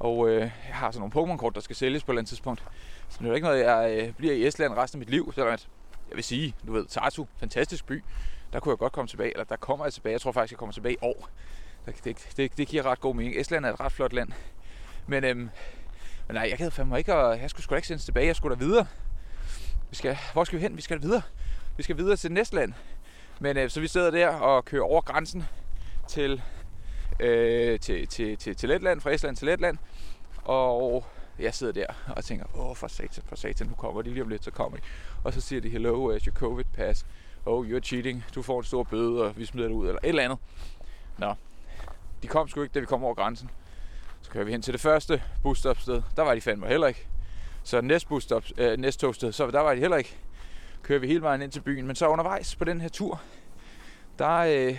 Og 0.05 0.29
øh, 0.29 0.41
jeg 0.41 0.51
har 0.73 0.91
sådan 0.91 1.11
nogle 1.11 1.33
Pokémon-kort, 1.33 1.55
der 1.55 1.61
skal 1.61 1.77
sælges 1.77 2.05
på 2.05 2.13
et 2.13 2.15
eller 2.15 2.21
andet 2.21 2.29
tidspunkt. 2.29 2.63
Så 3.09 3.19
det 3.21 3.31
er 3.31 3.35
ikke 3.35 3.47
noget, 3.47 3.65
jeg 3.65 4.03
øh, 4.03 4.13
bliver 4.15 4.35
i 4.35 4.47
Estland 4.47 4.75
resten 4.75 4.99
af 4.99 5.01
mit 5.01 5.11
liv. 5.11 5.33
Selvom 5.35 5.53
at, 5.53 5.69
jeg 6.09 6.17
vil 6.17 6.25
sige, 6.25 6.55
du 6.67 6.73
ved, 6.73 6.87
Tartu, 6.87 7.27
fantastisk 7.37 7.87
by. 7.87 8.05
Der 8.53 8.61
kunne 8.61 8.71
jeg 8.71 8.79
godt 8.79 8.93
komme 8.93 9.09
tilbage, 9.09 9.31
eller 9.31 9.45
der 9.45 9.57
kommer 9.57 9.85
jeg 9.85 9.93
tilbage. 9.93 10.13
Jeg 10.13 10.21
tror 10.21 10.33
faktisk, 10.33 10.53
jeg 10.53 10.59
kommer 10.59 10.73
tilbage 10.73 10.95
i 10.95 10.99
år. 11.03 11.29
Det, 11.87 12.05
det, 12.05 12.29
det, 12.37 12.59
det 12.59 12.69
giver 12.69 12.83
ret 12.87 13.01
god 13.01 13.15
mening. 13.15 13.41
Estland 13.41 13.67
er 13.67 13.73
et 13.73 13.81
ret 13.81 13.93
flot 13.93 14.13
land. 14.13 14.33
Men, 15.07 15.25
øhm, 15.25 15.39
men 15.39 16.35
nej, 16.35 16.47
jeg 16.51 16.59
gad 16.59 16.71
fandme 16.71 16.99
ikke, 16.99 17.15
og 17.15 17.41
jeg 17.41 17.51
skulle 17.51 17.65
sgu 17.65 17.71
da 17.71 17.77
ikke 17.77 17.89
sendes 17.89 18.05
tilbage. 18.05 18.27
Jeg 18.27 18.37
skulle 18.37 18.57
da 18.57 18.65
videre. 18.65 18.87
Vi 19.91 19.97
skal, 19.97 20.19
hvor 20.33 20.45
skal 20.45 20.59
vi 20.59 20.63
hen? 20.63 20.77
Vi 20.77 20.83
skal 20.83 21.03
videre. 21.03 21.23
Vi 21.77 21.83
skal 21.83 21.97
videre 21.97 22.17
til 22.17 22.33
næste 22.33 22.57
land. 22.57 22.73
Men 23.41 23.57
øh, 23.57 23.71
så 23.71 23.81
vi 23.81 23.89
sidder 23.89 24.11
der 24.11 24.29
og 24.29 24.65
kører 24.65 24.83
over 24.83 25.01
grænsen 25.01 25.45
til, 26.09 26.43
øh, 27.21 27.81
til, 27.81 28.07
til, 28.07 28.37
til, 28.37 28.57
til 28.57 28.69
Letland, 28.69 29.01
fra 29.01 29.11
Estland 29.11 29.37
til 29.37 29.47
Letland. 29.47 29.79
Og 30.45 31.07
jeg 31.39 31.55
sidder 31.55 31.73
der 31.73 31.87
og 32.17 32.25
tænker, 32.25 32.47
åh 32.59 32.77
for 32.77 32.87
satan, 32.87 33.23
for 33.27 33.37
satan, 33.37 33.67
nu 33.67 33.75
kommer 33.75 34.03
de 34.03 34.11
lige 34.11 34.23
om 34.23 34.29
lidt, 34.29 34.45
så 34.45 34.51
kommer 34.51 34.79
de. 34.79 34.83
Og 35.25 35.33
så 35.33 35.41
siger 35.41 35.61
de, 35.61 35.69
hello, 35.69 36.09
uh, 36.09 36.15
as 36.15 36.23
your 36.23 36.35
covid 36.35 36.65
pass. 36.75 37.07
Oh, 37.47 37.67
you're 37.67 37.81
cheating. 37.81 38.25
Du 38.35 38.43
får 38.43 38.59
en 38.59 38.65
stor 38.65 38.83
bøde, 38.83 39.23
og 39.23 39.37
vi 39.37 39.45
smider 39.45 39.69
dig 39.69 39.77
ud, 39.77 39.87
eller 39.87 39.99
et 40.03 40.09
eller 40.09 40.23
andet. 40.23 40.39
Nå, 41.19 41.35
de 42.23 42.29
kom 42.29 42.49
sgu 42.49 42.63
ikke, 42.63 42.73
da 42.73 42.81
vi 42.81 42.87
kom 42.87 43.05
over 43.05 43.15
grænsen. 43.15 43.51
Så 44.23 44.31
kører 44.31 44.45
vi 44.45 44.51
hen 44.51 44.63
til 44.63 44.73
det 44.73 44.81
første 44.81 45.23
busstopsted. 45.43 46.03
Der 46.17 46.23
var 46.23 46.35
de 46.35 46.41
fandme 46.41 46.67
heller 46.67 46.87
ikke. 46.87 47.07
Så 47.63 47.81
næste, 47.81 48.09
busstop, 48.09 48.45
øh, 48.59 48.79
næste 48.79 49.01
togsted, 49.01 49.33
så 49.33 49.51
der 49.51 49.61
var 49.61 49.75
de 49.75 49.81
heller 49.81 49.97
ikke. 49.97 50.17
Kører 50.83 50.99
vi 50.99 51.07
hele 51.07 51.23
vejen 51.23 51.43
ind 51.43 51.53
til 51.53 51.61
byen. 51.61 51.87
Men 51.87 51.97
så 51.97 52.09
undervejs 52.09 52.57
på 52.57 52.65
den 52.65 52.81
her 52.81 52.89
tur, 52.89 53.21
der 54.19 54.37
øh, 54.37 54.79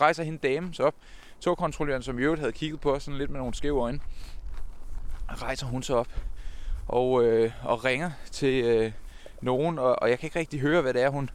rejser 0.00 0.22
hende 0.22 0.38
dame 0.38 0.74
så 0.74 0.82
op. 0.82 0.94
Togkontrolløren, 1.40 2.02
som 2.02 2.18
i 2.18 2.22
øvrigt 2.22 2.40
havde 2.40 2.52
kigget 2.52 2.80
på 2.80 2.94
os 2.94 3.02
sådan 3.02 3.18
lidt 3.18 3.30
med 3.30 3.38
nogle 3.38 3.54
skæve 3.54 3.80
øjne, 3.80 4.00
rejser 5.28 5.66
hun 5.66 5.82
så 5.82 5.94
op 5.94 6.08
og, 6.88 7.24
øh, 7.24 7.52
og 7.62 7.84
ringer 7.84 8.10
til 8.30 8.64
øh, 8.64 8.92
nogen, 9.40 9.78
og, 9.78 10.02
og 10.02 10.10
jeg 10.10 10.18
kan 10.18 10.26
ikke 10.26 10.38
rigtig 10.38 10.60
høre, 10.60 10.82
hvad 10.82 10.94
det 10.94 11.02
er, 11.02 11.08
hun 11.08 11.30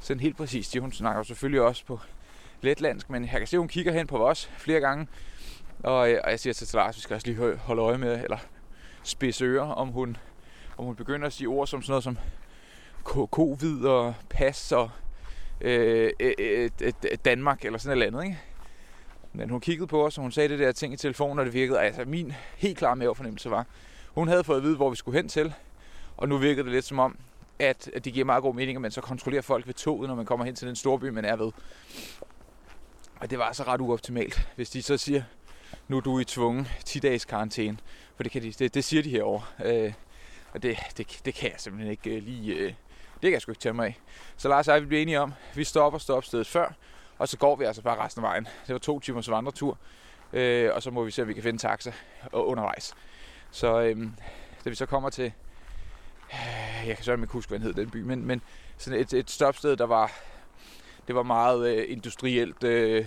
sådan 0.00 0.20
helt 0.20 0.36
præcis 0.36 0.66
siger. 0.66 0.80
Hun 0.80 0.92
snakker 0.92 1.22
selvfølgelig 1.22 1.60
også 1.60 1.84
på 1.86 2.00
letlandsk, 2.60 3.10
men 3.10 3.22
jeg 3.22 3.30
kan 3.30 3.46
se, 3.46 3.56
at 3.56 3.58
hun 3.58 3.68
kigger 3.68 3.92
hen 3.92 4.06
på 4.06 4.28
os 4.28 4.50
flere 4.58 4.80
gange, 4.80 5.06
og, 5.82 6.10
øh, 6.10 6.20
og 6.24 6.30
jeg 6.30 6.40
siger 6.40 6.54
til 6.54 6.68
Lars, 6.74 6.96
vi 6.96 7.00
skal 7.00 7.14
også 7.14 7.26
lige 7.26 7.56
holde 7.56 7.82
øje 7.82 7.98
med, 7.98 8.22
eller 8.22 8.38
spidse 9.02 9.44
ører, 9.44 9.72
om 9.72 9.88
hun, 9.88 10.16
om 10.76 10.84
hun 10.84 10.96
begynder 10.96 11.26
at 11.26 11.32
sige 11.32 11.48
ord 11.48 11.66
som 11.66 11.82
sådan 11.82 11.92
noget 11.92 12.04
som 12.04 12.18
covid 13.30 13.84
og 13.84 14.14
pas 14.30 14.72
og 14.72 14.90
øh, 15.60 16.10
øh, 16.20 16.32
øh, 16.38 16.70
øh 16.82 16.92
Danmark 17.24 17.64
eller 17.64 17.78
sådan 17.78 17.98
noget 17.98 18.06
andet, 18.06 18.24
ikke? 18.24 18.38
Men 19.34 19.50
hun 19.50 19.60
kiggede 19.60 19.86
på 19.86 20.06
os, 20.06 20.18
og 20.18 20.22
hun 20.22 20.32
sagde 20.32 20.48
det 20.48 20.58
der 20.58 20.72
ting 20.72 20.92
i 20.92 20.96
telefonen, 20.96 21.38
og 21.38 21.44
det 21.44 21.54
virkede. 21.54 21.80
Altså 21.80 22.04
min 22.04 22.32
helt 22.56 22.78
klare 22.78 22.96
mavefornemmelse 22.96 23.50
var, 23.50 23.66
hun 24.14 24.28
havde 24.28 24.44
fået 24.44 24.56
at 24.56 24.62
vide, 24.62 24.76
hvor 24.76 24.90
vi 24.90 24.96
skulle 24.96 25.18
hen 25.18 25.28
til, 25.28 25.54
og 26.16 26.28
nu 26.28 26.38
virkede 26.38 26.64
det 26.64 26.72
lidt 26.72 26.84
som 26.84 26.98
om, 26.98 27.18
at, 27.58 27.90
at 27.94 28.04
det 28.04 28.12
giver 28.12 28.24
meget 28.24 28.42
god 28.42 28.54
mening, 28.54 28.76
at 28.76 28.82
man 28.82 28.90
så 28.90 29.00
kontrollerer 29.00 29.42
folk 29.42 29.66
ved 29.66 29.74
toget, 29.74 30.08
når 30.08 30.16
man 30.16 30.26
kommer 30.26 30.46
hen 30.46 30.54
til 30.54 30.68
den 30.68 30.76
store 30.76 30.98
by, 30.98 31.08
man 31.08 31.24
er 31.24 31.36
ved. 31.36 31.52
Og 33.20 33.30
det 33.30 33.38
var 33.38 33.44
altså 33.44 33.62
ret 33.62 33.80
uoptimalt, 33.80 34.48
hvis 34.56 34.70
de 34.70 34.82
så 34.82 34.96
siger, 34.96 35.22
nu 35.88 35.96
er 35.96 36.00
du 36.00 36.18
i 36.18 36.24
tvungen 36.24 36.68
10 36.84 36.98
dages 36.98 37.24
karantæne. 37.24 37.78
For 38.16 38.22
det, 38.22 38.32
kan 38.32 38.42
de, 38.42 38.52
det, 38.52 38.74
det 38.74 38.84
siger 38.84 39.02
de 39.02 39.10
herovre. 39.10 39.44
Øh, 39.64 39.92
og 40.52 40.62
det, 40.62 40.78
det, 40.96 41.20
det 41.24 41.34
kan 41.34 41.50
jeg 41.50 41.60
simpelthen 41.60 41.90
ikke 41.90 42.10
øh, 42.10 42.22
lige... 42.22 42.54
Øh, 42.54 42.74
det 43.14 43.30
kan 43.30 43.32
jeg 43.32 43.42
sgu 43.42 43.52
ikke 43.52 43.60
tage 43.60 43.72
mig 43.72 43.86
af. 43.86 43.98
Så 44.36 44.48
Lars 44.48 44.68
og 44.68 44.74
jeg, 44.74 44.82
vi 44.82 44.86
bliver 44.86 45.02
enige 45.02 45.20
om, 45.20 45.32
vi 45.54 45.64
stopper 45.64 45.98
stopstedet 45.98 46.46
før, 46.46 46.72
og 47.18 47.28
så 47.28 47.38
går 47.38 47.56
vi 47.56 47.64
altså 47.64 47.82
bare 47.82 48.04
resten 48.04 48.24
af 48.24 48.28
vejen. 48.28 48.44
Det 48.66 48.72
var 48.72 48.78
to 48.78 49.00
timers 49.00 49.30
vandretur, 49.30 49.78
øh, 50.32 50.70
og 50.74 50.82
så 50.82 50.90
må 50.90 51.04
vi 51.04 51.10
se, 51.10 51.22
om 51.22 51.28
vi 51.28 51.34
kan 51.34 51.42
finde 51.42 51.58
taxa 51.58 51.92
undervejs. 52.32 52.94
Så 53.50 53.80
øh, 53.80 53.96
da 54.64 54.70
vi 54.70 54.74
så 54.74 54.86
kommer 54.86 55.10
til, 55.10 55.32
øh, 56.32 56.88
jeg 56.88 56.96
kan 56.96 57.04
sørge 57.04 57.20
ikke 57.20 57.32
huske, 57.32 57.48
hvad 57.50 57.58
den 57.58 57.66
hed 57.66 57.74
den 57.74 57.90
by, 57.90 58.02
men, 58.02 58.26
men 58.26 58.42
sådan 58.78 59.00
et, 59.00 59.12
et 59.12 59.30
stopsted, 59.30 59.76
der 59.76 59.86
var, 59.86 60.12
det 61.06 61.14
var 61.14 61.22
meget 61.22 61.76
øh, 61.76 61.84
industrielt, 61.88 62.64
øh, 62.64 63.06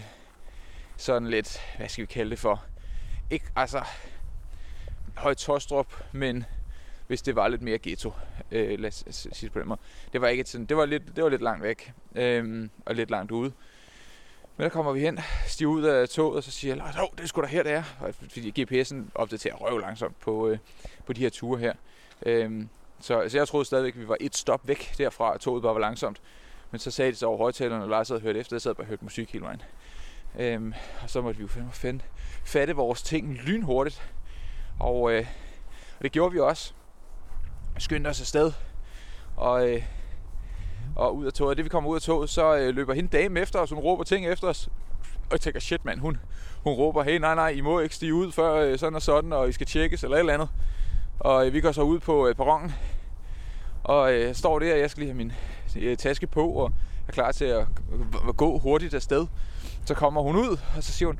sådan 0.97 1.27
lidt, 1.27 1.61
hvad 1.77 1.89
skal 1.89 2.01
vi 2.01 2.05
kalde 2.05 2.31
det 2.31 2.39
for, 2.39 2.65
ikke, 3.29 3.45
altså, 3.55 3.83
Højt 5.17 5.37
Tostrup, 5.37 6.03
men 6.11 6.45
hvis 7.07 7.21
det 7.21 7.35
var 7.35 7.47
lidt 7.47 7.61
mere 7.61 7.77
ghetto, 7.77 8.13
øh, 8.51 8.79
lad 8.79 8.89
os 8.89 9.03
sige 9.13 9.47
det 9.47 9.51
på 9.51 9.59
den 9.59 9.67
måde. 9.67 9.79
Det 10.13 10.21
var, 10.21 10.27
ikke 10.27 10.43
sådan, 10.43 10.65
det 10.65 10.77
var, 10.77 10.85
lidt, 10.85 11.15
det 11.15 11.23
var 11.23 11.29
lidt 11.29 11.41
langt 11.41 11.63
væk, 11.63 11.93
øh, 12.15 12.69
og 12.85 12.95
lidt 12.95 13.09
langt 13.09 13.31
ude. 13.31 13.51
Men 14.57 14.63
der 14.63 14.69
kommer 14.69 14.91
vi 14.91 14.99
hen, 14.99 15.19
stiger 15.47 15.69
ud 15.69 15.83
af 15.83 16.09
toget, 16.09 16.37
og 16.37 16.43
så 16.43 16.51
siger 16.51 16.75
jeg, 16.75 16.83
oh, 16.83 17.09
det 17.15 17.23
er 17.23 17.27
sgu 17.27 17.41
da 17.41 17.47
her, 17.47 17.63
det 17.63 17.71
er. 17.71 17.83
Fordi 18.11 18.63
GPS'en 18.63 18.95
opdaterer 19.15 19.55
røv 19.55 19.77
langsomt 19.77 20.19
på, 20.19 20.47
øh, 20.47 20.57
på 21.05 21.13
de 21.13 21.21
her 21.21 21.29
ture 21.29 21.59
her. 21.59 21.73
Øhm, 22.25 22.69
så, 22.99 23.29
så 23.29 23.37
jeg 23.37 23.47
troede 23.47 23.65
stadigvæk, 23.65 23.93
at 23.93 23.99
vi 23.99 24.07
var 24.07 24.17
et 24.19 24.35
stop 24.35 24.67
væk 24.67 24.93
derfra, 24.97 25.33
at 25.33 25.39
toget 25.39 25.63
bare 25.63 25.73
var 25.73 25.79
langsomt. 25.79 26.21
Men 26.71 26.79
så 26.79 26.91
sagde 26.91 27.11
de 27.11 27.17
så 27.17 27.25
over 27.25 27.37
højtalerne, 27.37 27.83
og 27.83 27.89
Lars 27.89 28.07
havde 28.07 28.21
hørt 28.21 28.35
efter, 28.35 28.55
jeg 28.55 28.61
sad 28.61 28.73
bare 28.73 28.83
og 28.83 28.87
hørte 28.87 29.03
musik 29.03 29.31
hele 29.31 29.43
vejen. 29.43 29.61
Øhm, 30.39 30.73
og 31.03 31.09
så 31.09 31.21
måtte 31.21 31.37
vi 31.37 31.41
jo 31.41 31.47
finde, 31.47 31.69
finde, 31.71 32.03
fatte 32.45 32.75
vores 32.75 33.01
ting 33.01 33.33
lynhurtigt. 33.33 34.11
Og, 34.79 35.11
øh, 35.13 35.25
og 35.97 36.03
det 36.03 36.11
gjorde 36.11 36.33
vi 36.33 36.39
også. 36.39 36.73
Skyndte 37.77 38.07
os 38.07 38.21
afsted. 38.21 38.51
Og, 39.35 39.69
øh, 39.69 39.83
og 40.97 41.15
ud 41.15 41.25
af 41.25 41.33
toget. 41.33 41.57
Det 41.57 41.65
vi 41.65 41.69
kommer 41.69 41.89
ud 41.89 41.95
af 41.95 42.01
toget, 42.01 42.29
så 42.29 42.57
øh, 42.57 42.75
løber 42.75 42.93
hende 42.93 43.17
dame 43.17 43.39
efter 43.39 43.59
os, 43.59 43.69
hun 43.69 43.79
råber 43.79 44.03
ting 44.03 44.27
efter 44.27 44.47
os. 44.47 44.69
Og 45.13 45.31
jeg 45.31 45.41
tænker, 45.41 45.59
shit 45.59 45.85
mand, 45.85 45.99
hun, 45.99 46.17
hun 46.63 46.73
råber, 46.73 47.03
hey 47.03 47.17
nej 47.17 47.35
nej, 47.35 47.49
I 47.49 47.61
må 47.61 47.79
ikke 47.79 47.95
stige 47.95 48.13
ud 48.13 48.31
før 48.31 48.53
øh, 48.53 48.79
sådan 48.79 48.95
og 48.95 49.01
sådan, 49.01 49.33
og 49.33 49.49
I 49.49 49.51
skal 49.51 49.67
tjekkes 49.67 50.03
eller 50.03 50.17
et 50.17 50.19
eller 50.19 50.33
andet. 50.33 50.49
Og 51.19 51.47
øh, 51.47 51.53
vi 51.53 51.61
går 51.61 51.71
så 51.71 51.81
ud 51.81 51.99
på 51.99 52.27
øh, 52.27 52.35
perronen, 52.35 52.73
og 53.83 54.13
øh, 54.13 54.35
står 54.35 54.59
der, 54.59 54.75
jeg 54.75 54.89
skal 54.89 55.01
lige 55.01 55.09
have 55.09 55.17
min 55.17 55.31
øh, 55.79 55.97
taske 55.97 56.27
på, 56.27 56.49
og 56.49 56.71
er 57.07 57.11
klar 57.11 57.31
til 57.31 57.45
at 57.45 57.65
gå 58.37 58.57
hurtigt 58.59 58.93
afsted. 58.93 59.27
Så 59.85 59.93
kommer 59.93 60.21
hun 60.21 60.35
ud, 60.35 60.57
og 60.77 60.83
så 60.83 60.91
siger 60.91 61.07
hun, 61.07 61.19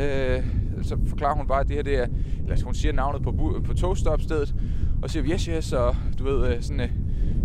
øh, 0.00 0.44
så 0.82 0.98
forklarer 1.08 1.34
hun 1.34 1.46
bare, 1.46 1.60
at 1.60 1.68
det 1.68 1.76
her 1.76 1.82
det 1.82 1.96
er, 1.96 2.06
eller 2.42 2.64
hun 2.64 2.74
siger 2.74 2.92
navnet 2.92 3.22
på, 3.22 3.62
på 3.66 3.74
togstopstedet, 3.74 4.54
og 5.02 5.10
siger 5.10 5.24
yes, 5.26 5.44
yes, 5.44 5.72
og 5.72 5.96
du 6.18 6.24
ved, 6.24 6.54
øh, 6.54 6.62
sådan 6.62 6.80
øh, 6.80 6.90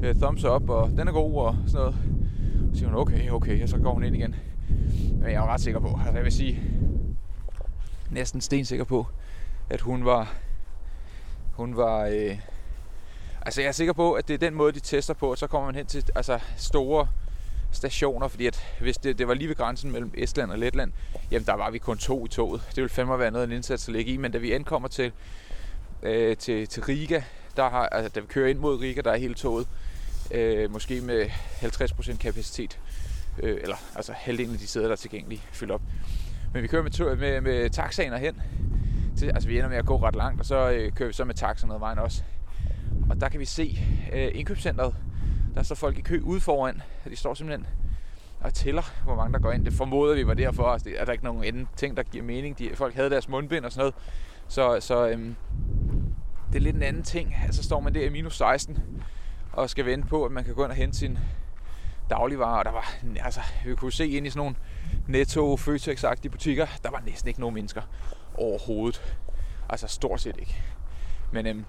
øh, 0.04 0.16
thumbs 0.16 0.44
up, 0.44 0.70
og 0.70 0.90
den 0.90 1.08
er 1.08 1.12
god, 1.12 1.36
og 1.36 1.56
sådan 1.68 1.80
noget. 1.80 1.96
Så 2.74 2.78
siger 2.80 2.90
hun, 2.90 2.98
okay, 2.98 3.30
okay, 3.30 3.64
og 3.64 3.70
så 3.70 3.78
går 3.78 3.94
hun 3.94 4.04
ind 4.04 4.16
igen. 4.16 4.36
Men 5.14 5.32
jeg 5.32 5.34
er 5.34 5.54
ret 5.54 5.62
sikker 5.62 5.80
på, 5.80 6.00
altså 6.00 6.16
jeg 6.16 6.24
vil 6.24 6.32
sige, 6.32 6.62
næsten 8.12 8.42
stensikker 8.42 8.86
på, 8.86 9.08
at 9.70 9.82
hun 9.82 10.06
var, 10.06 10.34
hun 11.54 11.78
var, 11.78 12.06
øh, 12.06 12.38
altså 13.42 13.62
jeg 13.62 13.68
er 13.68 13.72
sikker 13.72 13.94
på, 13.94 14.14
at 14.14 14.28
det 14.28 14.34
er 14.34 14.38
den 14.38 14.54
måde, 14.54 14.72
de 14.72 14.80
tester 14.80 15.14
på, 15.14 15.32
og 15.32 15.38
så 15.38 15.48
kommer 15.48 15.66
man 15.66 15.76
hen 15.76 15.86
til 15.86 16.06
altså, 16.16 16.40
store 16.58 17.08
stationer, 17.72 18.28
fordi 18.28 18.48
at 18.48 18.64
hvis 18.80 18.98
det, 18.98 19.18
det 19.18 19.28
var 19.28 19.34
lige 19.34 19.48
ved 19.48 19.56
grænsen 19.56 19.92
mellem 19.92 20.12
Estland 20.18 20.52
og 20.52 20.60
Letland, 20.60 20.92
jamen 21.32 21.46
der 21.46 21.54
var 21.54 21.72
vi 21.72 21.78
kun 21.78 21.98
to 21.98 22.26
i 22.26 22.30
toget. 22.30 22.62
Det 22.70 22.78
ville 22.78 22.90
fandme 22.90 23.20
være 23.20 23.32
noget 23.32 23.44
af 23.44 23.48
en 23.48 23.56
indsats 23.56 23.88
at 23.88 23.94
lægge 23.94 24.12
i, 24.12 24.18
men 24.18 24.32
da 24.32 24.38
vi 24.38 24.52
ankommer 24.52 24.88
til, 24.88 25.12
øh, 26.04 26.38
til, 26.38 26.68
til 26.68 26.84
Riga, 26.84 27.22
der 27.58 27.70
har, 27.70 27.88
altså, 27.88 28.10
da 28.10 28.20
vi 28.20 28.26
kører 28.26 28.50
ind 28.50 28.60
mod 28.60 28.80
Riga, 28.80 29.02
der 29.02 29.12
er 29.12 29.18
hele 29.18 29.34
toget 29.34 29.68
øh, 30.34 30.72
måske 30.72 31.02
med 31.02 31.26
50% 31.26 32.18
kapacitet, 32.18 32.80
øh, 33.44 33.58
eller 33.62 33.76
altså 33.96 34.14
halvdelen 34.16 34.54
af 34.54 34.60
de 34.60 34.68
sæder, 34.68 34.86
der 34.86 34.92
er 34.92 34.98
tilgængelige, 34.98 35.42
fyldt 35.52 35.72
op. 35.72 35.82
Men 36.54 36.64
vi 36.64 36.68
kører 36.68 36.84
med, 36.84 36.92
tog, 36.92 37.18
med, 37.18 37.42
med 37.42 37.70
taxaen 37.70 38.14
hen, 38.14 38.42
til, 39.18 39.26
altså 39.26 39.50
vi 39.50 39.58
ender 39.58 39.70
med 39.70 39.78
at 39.78 39.86
gå 39.86 39.98
ret 39.98 40.16
langt, 40.16 40.40
og 40.40 40.46
så 40.46 40.70
øh, 40.70 40.92
kører 40.92 41.08
vi 41.08 41.14
så 41.14 41.26
med 41.26 41.36
taxa 41.36 41.68
ad 41.74 41.80
vejen 41.80 42.00
også. 42.00 42.24
Og 43.10 43.22
der 43.22 43.30
kan 43.30 43.40
vi 43.40 43.46
se 43.46 43.80
øh, 44.14 44.32
indkøbscentret, 44.34 44.96
der 45.56 45.64
står 45.64 45.76
folk 45.76 45.98
i 45.98 46.02
kø 46.02 46.20
ude 46.24 46.42
foran. 46.42 46.82
De 47.10 47.16
står 47.16 47.34
simpelthen 47.34 47.68
og 48.40 48.54
tæller, 48.54 49.04
hvor 49.04 49.16
mange 49.16 49.34
der 49.34 49.40
går 49.40 49.52
ind. 49.52 49.66
Det 49.66 49.74
formoder 49.74 50.16
vi 50.16 50.28
var 50.28 50.34
derfor. 50.34 50.64
Altså, 50.64 50.90
det 50.90 51.02
er 51.02 51.06
der 51.06 51.12
ikke 51.12 51.24
nogen 51.24 51.44
anden 51.44 51.68
ting, 51.76 51.98
der 51.98 52.04
giver 52.04 52.24
mening. 52.24 52.60
De, 52.60 52.70
folk 52.76 52.96
havde 52.96 53.10
deres 53.10 53.30
mundbind 53.30 53.66
og 53.66 53.72
sådan 53.72 53.82
noget. 53.82 53.96
Så, 54.48 54.78
så 54.80 55.08
øhm, 55.10 55.36
det 56.50 56.56
er 56.56 56.60
lidt 56.60 56.76
en 56.76 56.84
anden 56.84 57.04
ting. 57.04 57.36
Altså 57.46 57.64
står 57.64 57.80
man 57.80 57.94
der 57.94 58.06
i 58.06 58.10
minus 58.10 58.38
16 58.38 58.80
og 59.54 59.70
skal 59.70 59.86
vente 59.86 60.08
på, 60.08 60.26
at 60.26 60.32
man 60.32 60.44
kan 60.44 60.54
gå 60.56 60.64
ind 60.64 60.72
og 60.72 60.78
hente 60.78 60.98
sin 60.98 61.18
dagligvarer. 62.10 62.58
Og 62.58 62.66
der 62.66 62.72
var, 62.72 62.96
altså, 63.20 63.42
vi 63.66 63.76
kunne 63.76 63.94
se 63.94 64.08
ind 64.08 64.28
i 64.28 64.30
sådan 64.30 64.40
nogle 64.40 64.56
netto 65.08 65.58
føtex 65.58 66.04
butikker, 66.32 66.68
der 66.84 66.92
var 66.92 67.02
næsten 67.06 67.28
ikke 67.28 67.40
nogen 67.40 67.54
mennesker 67.54 67.82
overhovedet. 68.36 69.18
Altså 69.70 69.88
stort 69.88 70.22
set 70.22 70.36
ikke. 70.40 70.62
Men 71.32 71.48
øhm, 71.48 71.66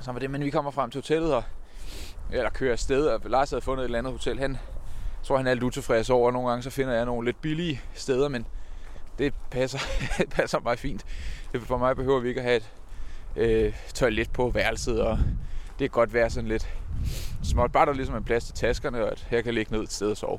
så 0.00 0.12
var 0.12 0.18
det, 0.18 0.30
men 0.30 0.44
vi 0.44 0.50
kommer 0.50 0.70
frem 0.70 0.90
til 0.90 1.00
hotellet, 1.00 1.34
og 1.34 1.42
eller 2.30 2.50
kører 2.50 2.72
afsted, 2.72 3.06
og 3.06 3.20
Lars 3.24 3.50
havde 3.50 3.62
fundet 3.62 3.82
et 3.82 3.84
eller 3.84 3.98
andet 3.98 4.12
hotel. 4.12 4.38
Han 4.38 4.50
jeg 4.50 5.28
tror, 5.28 5.36
han 5.36 5.46
er 5.46 5.54
lidt 5.54 5.64
utilfreds 5.64 6.10
over, 6.10 6.30
nogle 6.30 6.48
gange 6.48 6.62
så 6.62 6.70
finder 6.70 6.94
jeg 6.94 7.04
nogle 7.04 7.24
lidt 7.24 7.40
billige 7.40 7.80
steder, 7.94 8.28
men 8.28 8.46
det 9.18 9.34
passer, 9.50 9.78
passer 10.36 10.60
mig 10.60 10.78
fint. 10.78 11.06
For 11.60 11.78
mig 11.78 11.96
behøver 11.96 12.20
vi 12.20 12.28
ikke 12.28 12.40
at 12.40 12.46
have 12.46 12.56
et 12.56 12.70
øh, 13.36 13.74
toilet 13.94 14.30
på 14.32 14.50
værelset, 14.50 15.00
og 15.00 15.18
det 15.78 15.90
kan 15.90 16.00
godt 16.00 16.14
være 16.14 16.30
sådan 16.30 16.48
lidt 16.48 16.68
småt. 17.42 17.72
Bare 17.72 17.86
der 17.86 17.92
ligesom 17.92 18.16
en 18.16 18.24
plads 18.24 18.44
til 18.44 18.54
taskerne, 18.54 19.04
og 19.04 19.12
at 19.12 19.26
her 19.30 19.42
kan 19.42 19.54
ligge 19.54 19.72
ned 19.72 19.82
et 19.82 19.92
sted 19.92 20.10
og 20.10 20.16
sove. 20.16 20.38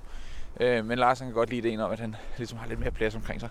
Øh, 0.59 0.85
men 0.85 0.97
Lars 0.97 1.19
han 1.19 1.27
kan 1.27 1.33
godt 1.33 1.49
lide 1.49 1.69
det 1.69 1.79
om, 1.79 1.91
at 1.91 1.99
han 1.99 2.15
ligesom 2.37 2.57
har 2.57 2.67
lidt 2.67 2.79
mere 2.79 2.91
plads 2.91 3.15
omkring 3.15 3.39
sig. 3.39 3.49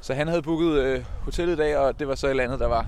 Så 0.00 0.14
han 0.14 0.28
havde 0.28 0.42
booket 0.42 0.72
øh, 0.72 1.04
hotellet 1.22 1.54
i 1.54 1.56
dag, 1.56 1.76
og 1.76 1.98
det 1.98 2.08
var 2.08 2.14
så 2.14 2.26
et 2.26 2.30
eller 2.30 2.44
andet, 2.44 2.60
der 2.60 2.66
var... 2.66 2.86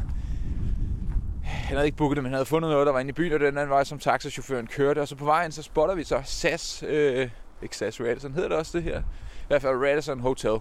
Han 1.44 1.76
havde 1.76 1.86
ikke 1.86 1.98
booket 1.98 2.16
det, 2.16 2.22
men 2.22 2.32
han 2.32 2.36
havde 2.36 2.46
fundet 2.46 2.70
noget, 2.70 2.86
der 2.86 2.92
var 2.92 3.00
inde 3.00 3.08
i 3.08 3.12
byen, 3.12 3.32
og 3.32 3.40
den 3.40 3.46
anden 3.46 3.68
vej, 3.68 3.84
som 3.84 3.98
taxachaufføren 3.98 4.66
kørte. 4.66 5.00
Og 5.00 5.08
så 5.08 5.16
på 5.16 5.24
vejen, 5.24 5.52
så 5.52 5.62
spotter 5.62 5.94
vi 5.94 6.04
så 6.04 6.20
SAS, 6.24 6.84
øh, 6.88 7.28
ikke 7.62 7.76
SAS 7.76 8.00
Radisson, 8.00 8.34
hedder 8.34 8.48
det 8.48 8.58
også 8.58 8.78
det 8.78 8.82
her? 8.82 9.00
I 9.00 9.46
hvert 9.48 9.62
fald 9.62 9.76
Radisson 9.76 10.20
Hotel. 10.20 10.58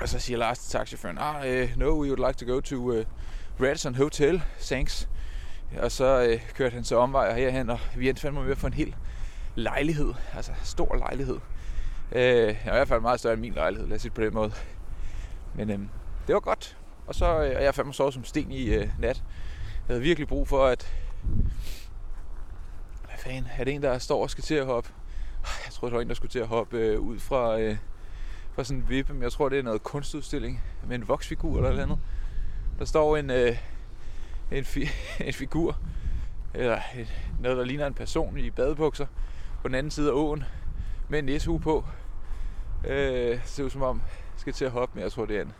Og 0.00 0.08
så 0.08 0.18
siger 0.18 0.38
Lars 0.38 0.58
til 0.58 0.70
taxachaufføren, 0.70 1.18
ah, 1.18 1.62
uh, 1.62 1.78
no, 1.78 1.86
we 1.86 2.08
would 2.08 2.26
like 2.28 2.46
to 2.46 2.54
go 2.54 2.60
to 2.60 2.76
uh, 2.76 3.04
Radisson 3.60 3.94
Hotel, 3.94 4.42
thanks. 4.60 5.08
Og 5.78 5.92
så 5.92 6.22
øh, 6.22 6.40
kørte 6.54 6.74
han 6.74 6.84
så 6.84 6.96
omvej 6.96 7.38
herhen, 7.38 7.70
og 7.70 7.78
vi 7.96 8.08
endte 8.08 8.22
fandme 8.22 8.42
med 8.42 8.50
at 8.50 8.58
få 8.58 8.66
en 8.66 8.72
hel 8.72 8.96
lejlighed. 9.54 10.14
Altså 10.36 10.52
stor 10.64 10.96
lejlighed. 10.96 11.38
Øh, 12.12 12.50
i 12.50 12.56
hvert 12.64 12.88
fald 12.88 13.00
meget 13.00 13.20
større 13.20 13.32
end 13.32 13.40
min 13.40 13.54
lejlighed, 13.54 13.88
lad 13.88 13.96
os 13.96 14.02
sige 14.02 14.12
på 14.12 14.20
den 14.20 14.34
måde. 14.34 14.52
Men 15.54 15.70
øh, 15.70 15.78
det 16.26 16.34
var 16.34 16.40
godt. 16.40 16.76
Og 17.06 17.14
så 17.14 17.26
øh, 17.26 17.56
og 17.56 17.62
jeg 17.62 17.74
fandme 17.74 17.94
sovet 17.94 18.14
som 18.14 18.24
sten 18.24 18.50
i 18.50 18.64
øh, 18.64 18.88
nat. 18.98 19.22
Jeg 19.88 19.94
havde 19.94 20.00
virkelig 20.00 20.28
brug 20.28 20.48
for, 20.48 20.66
at... 20.66 20.92
Hvad 23.04 23.18
fanden? 23.18 23.46
Er 23.58 23.64
det 23.64 23.74
en, 23.74 23.82
der 23.82 23.98
står 23.98 24.22
og 24.22 24.30
skal 24.30 24.44
til 24.44 24.54
at 24.54 24.66
hoppe? 24.66 24.90
Ah, 25.44 25.62
jeg 25.66 25.72
tror, 25.72 25.88
det 25.88 25.94
var 25.94 26.00
en, 26.00 26.08
der 26.08 26.14
skulle 26.14 26.30
til 26.30 26.38
at 26.38 26.46
hoppe 26.46 26.78
øh, 26.78 27.00
ud 27.00 27.18
fra, 27.18 27.58
øh, 27.58 27.76
fra 28.54 28.64
sådan 28.64 28.82
en 28.82 28.88
vippe. 28.88 29.12
Men 29.12 29.22
jeg 29.22 29.32
tror, 29.32 29.48
det 29.48 29.58
er 29.58 29.62
noget 29.62 29.82
kunstudstilling 29.82 30.62
med 30.86 30.96
en 30.96 31.08
voksfigur 31.08 31.56
eller 31.56 31.70
noget 31.70 31.82
andet. 31.82 31.98
Der 32.78 32.84
står 32.84 33.16
en, 33.16 33.30
øh, 33.30 33.56
en, 34.52 34.64
fi- 34.64 34.92
en 35.26 35.32
figur, 35.32 35.78
eller 36.54 36.80
et, 36.96 37.12
noget, 37.40 37.58
der 37.58 37.64
ligner 37.64 37.86
en 37.86 37.94
person 37.94 38.38
i 38.38 38.50
badebukser, 38.50 39.06
på 39.62 39.68
den 39.68 39.74
anden 39.74 39.90
side 39.90 40.08
af 40.08 40.14
åen, 40.14 40.44
med 41.08 41.18
en 41.18 41.24
næshue 41.24 41.60
på. 41.60 41.84
Øh, 42.84 43.30
det 43.30 43.40
ser 43.44 43.64
ud 43.64 43.70
som 43.70 43.82
om, 43.82 44.02
jeg 44.06 44.40
skal 44.40 44.52
til 44.52 44.64
at 44.64 44.70
hoppe, 44.70 44.94
men 44.94 45.02
jeg 45.02 45.12
tror, 45.12 45.26
det 45.26 45.36
er 45.36 45.42
en, 45.42 45.48
et 45.48 45.54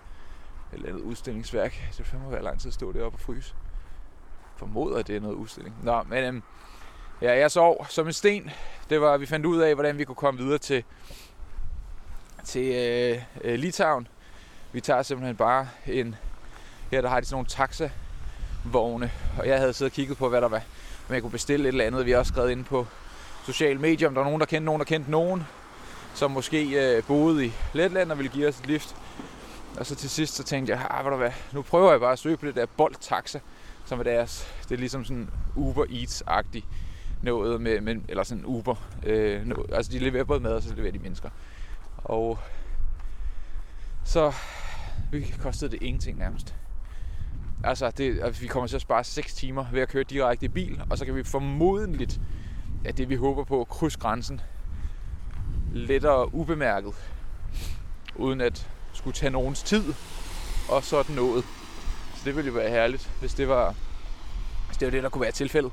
eller 0.73 0.89
andet 0.89 1.01
udstillingsværk. 1.01 1.73
Det 1.91 1.99
vil 1.99 2.07
fandme 2.07 2.31
være 2.31 2.43
lang 2.43 2.61
tid 2.61 2.69
at 2.69 2.75
stå 2.75 2.93
deroppe 2.93 3.17
og 3.17 3.21
fryse. 3.21 3.55
Formoder, 4.57 4.99
at 4.99 5.07
det 5.07 5.17
er 5.17 5.21
noget 5.21 5.35
udstilling. 5.35 5.77
Nå, 5.83 6.03
men 6.03 6.25
øhm, 6.25 6.43
ja, 7.23 7.39
jeg 7.39 7.51
sov 7.51 7.87
som 7.89 8.07
en 8.07 8.13
sten. 8.13 8.51
Det 8.91 9.01
var, 9.01 9.17
vi 9.17 9.27
fandt 9.27 9.47
ud 9.47 9.61
af, 9.61 9.75
hvordan 9.75 9.99
vi 9.99 10.05
kunne 10.05 10.17
komme 10.17 10.41
videre 10.41 10.59
til, 10.59 10.85
til 12.45 12.75
øh, 12.75 13.23
øh, 13.45 13.59
Litauen. 13.59 14.09
Vi 14.73 14.81
tager 14.81 15.03
simpelthen 15.03 15.37
bare 15.37 15.69
en... 15.87 16.15
Her 16.91 17.01
der 17.01 17.09
har 17.09 17.21
de 17.21 17.27
sådan 17.27 17.35
nogle 17.35 17.47
taxa 17.47 17.91
vogne, 18.65 19.11
og 19.39 19.49
jeg 19.49 19.59
havde 19.59 19.73
siddet 19.73 19.93
og 19.93 19.95
kigget 19.95 20.19
på, 20.19 20.29
hvad 20.29 20.41
der 20.41 20.49
var, 20.49 20.63
om 21.09 21.15
jeg 21.15 21.23
kunne 21.23 21.31
bestille 21.31 21.65
et 21.65 21.69
eller 21.69 21.85
andet. 21.85 22.07
Vi 22.07 22.11
har 22.11 22.19
også 22.19 22.33
skrevet 22.33 22.51
ind 22.51 22.65
på 22.65 22.87
sociale 23.47 23.79
medier, 23.79 24.09
om 24.09 24.15
der 24.15 24.21
var 24.21 24.29
nogen, 24.29 24.41
der 24.41 24.47
kendte 24.47 24.65
nogen, 24.65 24.79
der 24.79 24.85
kendte 24.85 25.11
nogen, 25.11 25.47
som 26.15 26.31
måske 26.31 26.97
øh, 26.97 27.03
boede 27.05 27.47
i 27.47 27.53
Letland 27.73 28.13
og 28.13 28.19
ville 28.19 28.33
give 28.33 28.49
os 28.49 28.61
et 28.61 28.67
lift. 28.67 28.97
Og 29.79 29.87
så 29.87 29.95
til 29.95 30.11
sidst 30.11 30.35
så 30.35 30.45
tænkte 30.45 30.73
jeg, 30.73 30.87
ah, 30.91 31.03
hvad 31.03 31.13
der 31.13 31.19
var, 31.19 31.33
nu 31.53 31.63
prøver 31.63 31.91
jeg 31.91 32.01
bare 32.01 32.13
at 32.13 32.19
søge 32.19 32.37
på 32.37 32.47
det 32.47 32.55
der 32.55 32.67
Bolt 32.77 32.99
Taxa, 33.01 33.39
som 33.87 33.99
er 33.99 34.03
deres, 34.03 34.47
det 34.69 34.75
er 34.75 34.79
ligesom 34.79 35.05
sådan 35.05 35.31
Uber 35.57 35.85
Eats-agtigt 35.85 36.65
noget 37.23 37.61
med, 37.61 37.81
med, 37.81 37.97
eller 38.09 38.23
sådan 38.23 38.45
Uber. 38.45 38.75
Øh, 39.07 39.47
noget, 39.47 39.71
altså 39.73 39.93
de 39.93 39.99
leverer 39.99 40.25
både 40.25 40.41
mad, 40.41 40.53
og 40.53 40.63
så 40.63 40.75
leverer 40.75 40.93
de 40.93 40.99
mennesker. 40.99 41.31
Og 41.97 42.39
så 44.05 44.33
vi 45.13 45.35
kostede 45.43 45.71
det 45.71 45.83
ingenting 45.83 46.19
nærmest. 46.19 46.55
Altså, 47.65 47.91
det, 47.91 48.21
altså, 48.23 48.41
vi 48.41 48.47
kommer 48.47 48.67
til 48.67 48.77
at 48.77 48.83
spare 48.83 49.05
6 49.05 49.35
timer 49.35 49.65
ved 49.73 49.81
at 49.81 49.89
køre 49.89 50.05
direkte 50.05 50.45
i 50.45 50.49
bil, 50.49 50.83
og 50.91 50.99
så 50.99 51.05
kan 51.05 51.15
vi 51.15 51.25
formodentligt, 51.25 52.21
ja, 52.85 52.91
det 52.91 53.09
vi 53.09 53.15
håber 53.15 53.45
på, 53.45 53.65
krydse 53.65 53.99
grænsen 53.99 54.41
lettere 55.73 56.35
ubemærket, 56.35 56.95
uden 58.15 58.41
at 58.41 58.69
skulle 58.93 59.15
tage 59.15 59.31
nogens 59.31 59.63
tid, 59.63 59.95
og 60.69 60.85
sådan 60.85 61.17
noget. 61.17 61.45
Så 62.15 62.21
det 62.25 62.37
ville 62.37 62.49
jo 62.49 62.55
være 62.55 62.71
herligt, 62.71 63.11
hvis 63.21 63.35
det 63.35 63.49
var, 63.49 63.75
hvis 64.67 64.77
det, 64.77 64.87
var 64.87 64.91
det, 64.91 65.03
der 65.03 65.09
kunne 65.09 65.23
være 65.23 65.33
tilfældet. 65.33 65.73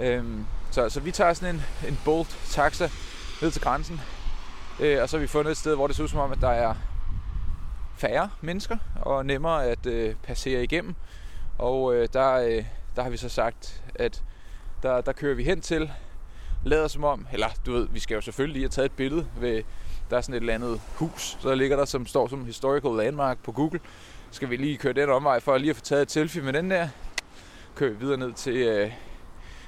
Øhm, 0.00 0.46
så, 0.70 0.88
så 0.88 1.00
vi 1.00 1.10
tager 1.10 1.32
sådan 1.32 1.54
en, 1.54 1.62
en 1.88 1.98
Bolt 2.04 2.38
taxa 2.48 2.88
ned 3.42 3.50
til 3.50 3.62
grænsen, 3.62 4.00
øh, 4.80 5.02
og 5.02 5.08
så 5.08 5.16
har 5.16 5.20
vi 5.20 5.26
fundet 5.26 5.50
et 5.50 5.56
sted, 5.56 5.74
hvor 5.74 5.86
det 5.86 5.96
ser 5.96 6.02
ud 6.02 6.08
som 6.08 6.18
om, 6.18 6.32
at 6.32 6.40
der 6.40 6.50
er 6.50 6.74
færre 7.96 8.30
mennesker 8.40 8.76
og 9.02 9.26
nemmere 9.26 9.66
at 9.66 9.86
øh, 9.86 10.14
passere 10.22 10.62
igennem. 10.62 10.94
Og 11.58 11.94
øh, 11.94 12.08
der, 12.12 12.32
øh, 12.32 12.64
der 12.96 13.02
har 13.02 13.10
vi 13.10 13.16
så 13.16 13.28
sagt, 13.28 13.82
at 13.94 14.22
der, 14.82 15.00
der 15.00 15.12
kører 15.12 15.34
vi 15.34 15.44
hen 15.44 15.60
til, 15.60 15.90
lader 16.64 16.88
som 16.88 17.04
om, 17.04 17.26
eller 17.32 17.48
du 17.66 17.72
ved, 17.72 17.88
vi 17.88 18.00
skal 18.00 18.14
jo 18.14 18.20
selvfølgelig 18.20 18.54
lige 18.54 18.64
have 18.64 18.70
taget 18.70 18.86
et 18.86 18.96
billede 18.96 19.26
ved, 19.40 19.62
der 20.10 20.16
er 20.16 20.20
sådan 20.20 20.34
et 20.34 20.40
eller 20.40 20.54
andet 20.54 20.80
hus, 20.94 21.38
så 21.40 21.54
ligger 21.54 21.76
der, 21.76 21.84
som 21.84 22.06
står 22.06 22.28
som 22.28 22.44
historical 22.44 22.92
landmark 22.96 23.38
på 23.42 23.52
Google. 23.52 23.80
Skal 24.30 24.50
vi 24.50 24.56
lige 24.56 24.76
køre 24.76 24.92
den 24.92 25.10
omvej 25.10 25.40
for 25.40 25.58
lige 25.58 25.70
at 25.70 25.76
få 25.76 25.82
taget 25.82 26.02
et 26.02 26.10
selfie 26.10 26.42
med 26.42 26.52
den 26.52 26.70
der. 26.70 26.88
Kører 27.74 27.90
vi 27.90 27.96
videre 27.96 28.16
ned 28.16 28.32
til 28.32 28.56
øh, 28.56 28.92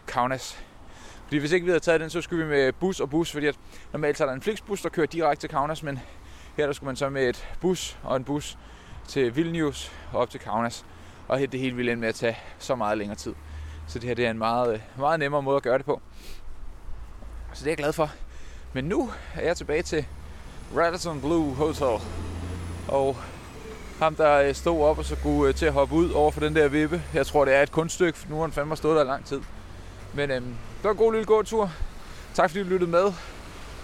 Kaunas. 0.07 0.65
Fordi 1.25 1.37
hvis 1.37 1.53
ikke 1.53 1.65
vi 1.65 1.71
havde 1.71 1.81
taget 1.81 2.01
den, 2.01 2.11
så 2.11 2.21
skulle 2.21 2.45
vi 2.45 2.51
med 2.51 2.73
bus 2.73 3.01
og 3.01 3.11
bus, 3.11 3.33
fordi 3.33 3.47
at 3.47 3.59
normalt 3.93 4.21
er 4.21 4.27
der 4.27 4.33
en 4.33 4.43
Flixbus, 4.43 4.83
der 4.83 4.89
kører 4.89 5.07
direkte 5.07 5.43
til 5.43 5.51
Kaunas, 5.51 5.83
men 5.83 6.01
her 6.57 6.67
der 6.67 6.73
skulle 6.73 6.89
man 6.89 6.97
så 6.97 7.09
med 7.09 7.29
et 7.29 7.49
bus 7.61 7.99
og 8.03 8.17
en 8.17 8.25
bus 8.25 8.59
til 9.09 9.37
Vilnius 9.37 9.93
og 10.13 10.21
op 10.21 10.31
til 10.31 10.41
Kaunas. 10.41 10.85
Og 11.29 11.39
det 11.39 11.61
hele 11.61 11.77
ville 11.77 11.97
med 11.97 12.09
at 12.09 12.15
tage 12.15 12.39
så 12.59 12.75
meget 12.75 12.99
længere 12.99 13.17
tid. 13.17 13.35
Så 13.87 13.99
det 13.99 14.09
her 14.09 14.15
det 14.15 14.27
er 14.27 14.31
en 14.31 14.39
meget, 14.39 14.75
øh, 14.75 14.81
meget 14.99 15.19
nemmere 15.19 15.43
måde 15.43 15.57
at 15.57 15.63
gøre 15.63 15.79
det 15.79 15.87
på. 15.87 16.01
Så 17.53 17.65
det 17.65 17.67
er 17.67 17.71
jeg 17.71 17.77
glad 17.77 17.93
for. 17.93 18.11
Men 18.73 18.85
nu 18.85 19.11
er 19.35 19.47
jeg 19.47 19.57
tilbage 19.57 19.83
til 19.83 20.07
Radisson 20.77 21.21
Blue 21.21 21.55
Hotel. 21.55 22.07
Og 22.89 23.17
ham, 23.99 24.15
der 24.15 24.41
øh, 24.41 24.55
stod 24.55 24.83
op 24.83 24.99
og 24.99 25.05
så 25.05 25.17
skulle 25.17 25.49
øh, 25.49 25.55
til 25.55 25.67
at 25.67 25.73
hoppe 25.73 25.95
ud 25.95 26.11
over 26.11 26.31
for 26.31 26.41
den 26.41 26.57
der 26.57 26.69
vippe. 26.69 27.03
Jeg 27.15 27.27
tror, 27.27 27.45
det 27.45 27.55
er 27.55 27.63
et 27.63 27.73
kunststykke, 27.73 28.19
for 28.19 28.29
nu 28.29 28.35
har 28.35 28.43
han 28.43 28.53
fandme 28.53 28.77
stået 28.77 28.97
der 28.97 29.05
lang 29.05 29.25
tid. 29.25 29.41
Men 30.15 30.31
øhm, 30.31 30.45
det 30.45 30.85
var 30.85 30.91
en 30.91 30.97
god 30.97 31.13
lille 31.13 31.27
gåtur. 31.27 31.71
Tak 32.35 32.51
fordi 32.51 32.63
du 32.63 32.69
lyttede 32.69 32.91
med. 32.91 33.13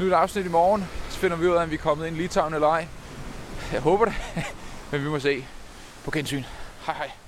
Nyt 0.00 0.12
afsnit 0.12 0.46
i 0.46 0.48
morgen. 0.48 0.84
Finder 1.20 1.36
vi 1.36 1.46
ud 1.46 1.54
af, 1.54 1.62
om 1.62 1.70
vi 1.70 1.74
er 1.74 1.78
kommet 1.78 2.06
ind 2.06 2.16
i 2.16 2.20
Litauen 2.20 2.54
eller 2.54 2.68
ej. 2.68 2.86
Jeg 3.72 3.80
håber 3.80 4.04
det. 4.04 4.14
Men 4.90 5.04
vi 5.04 5.08
må 5.08 5.18
se. 5.18 5.44
På 6.04 6.10
gensyn. 6.10 6.42
Hej 6.86 6.94
hej. 6.94 7.19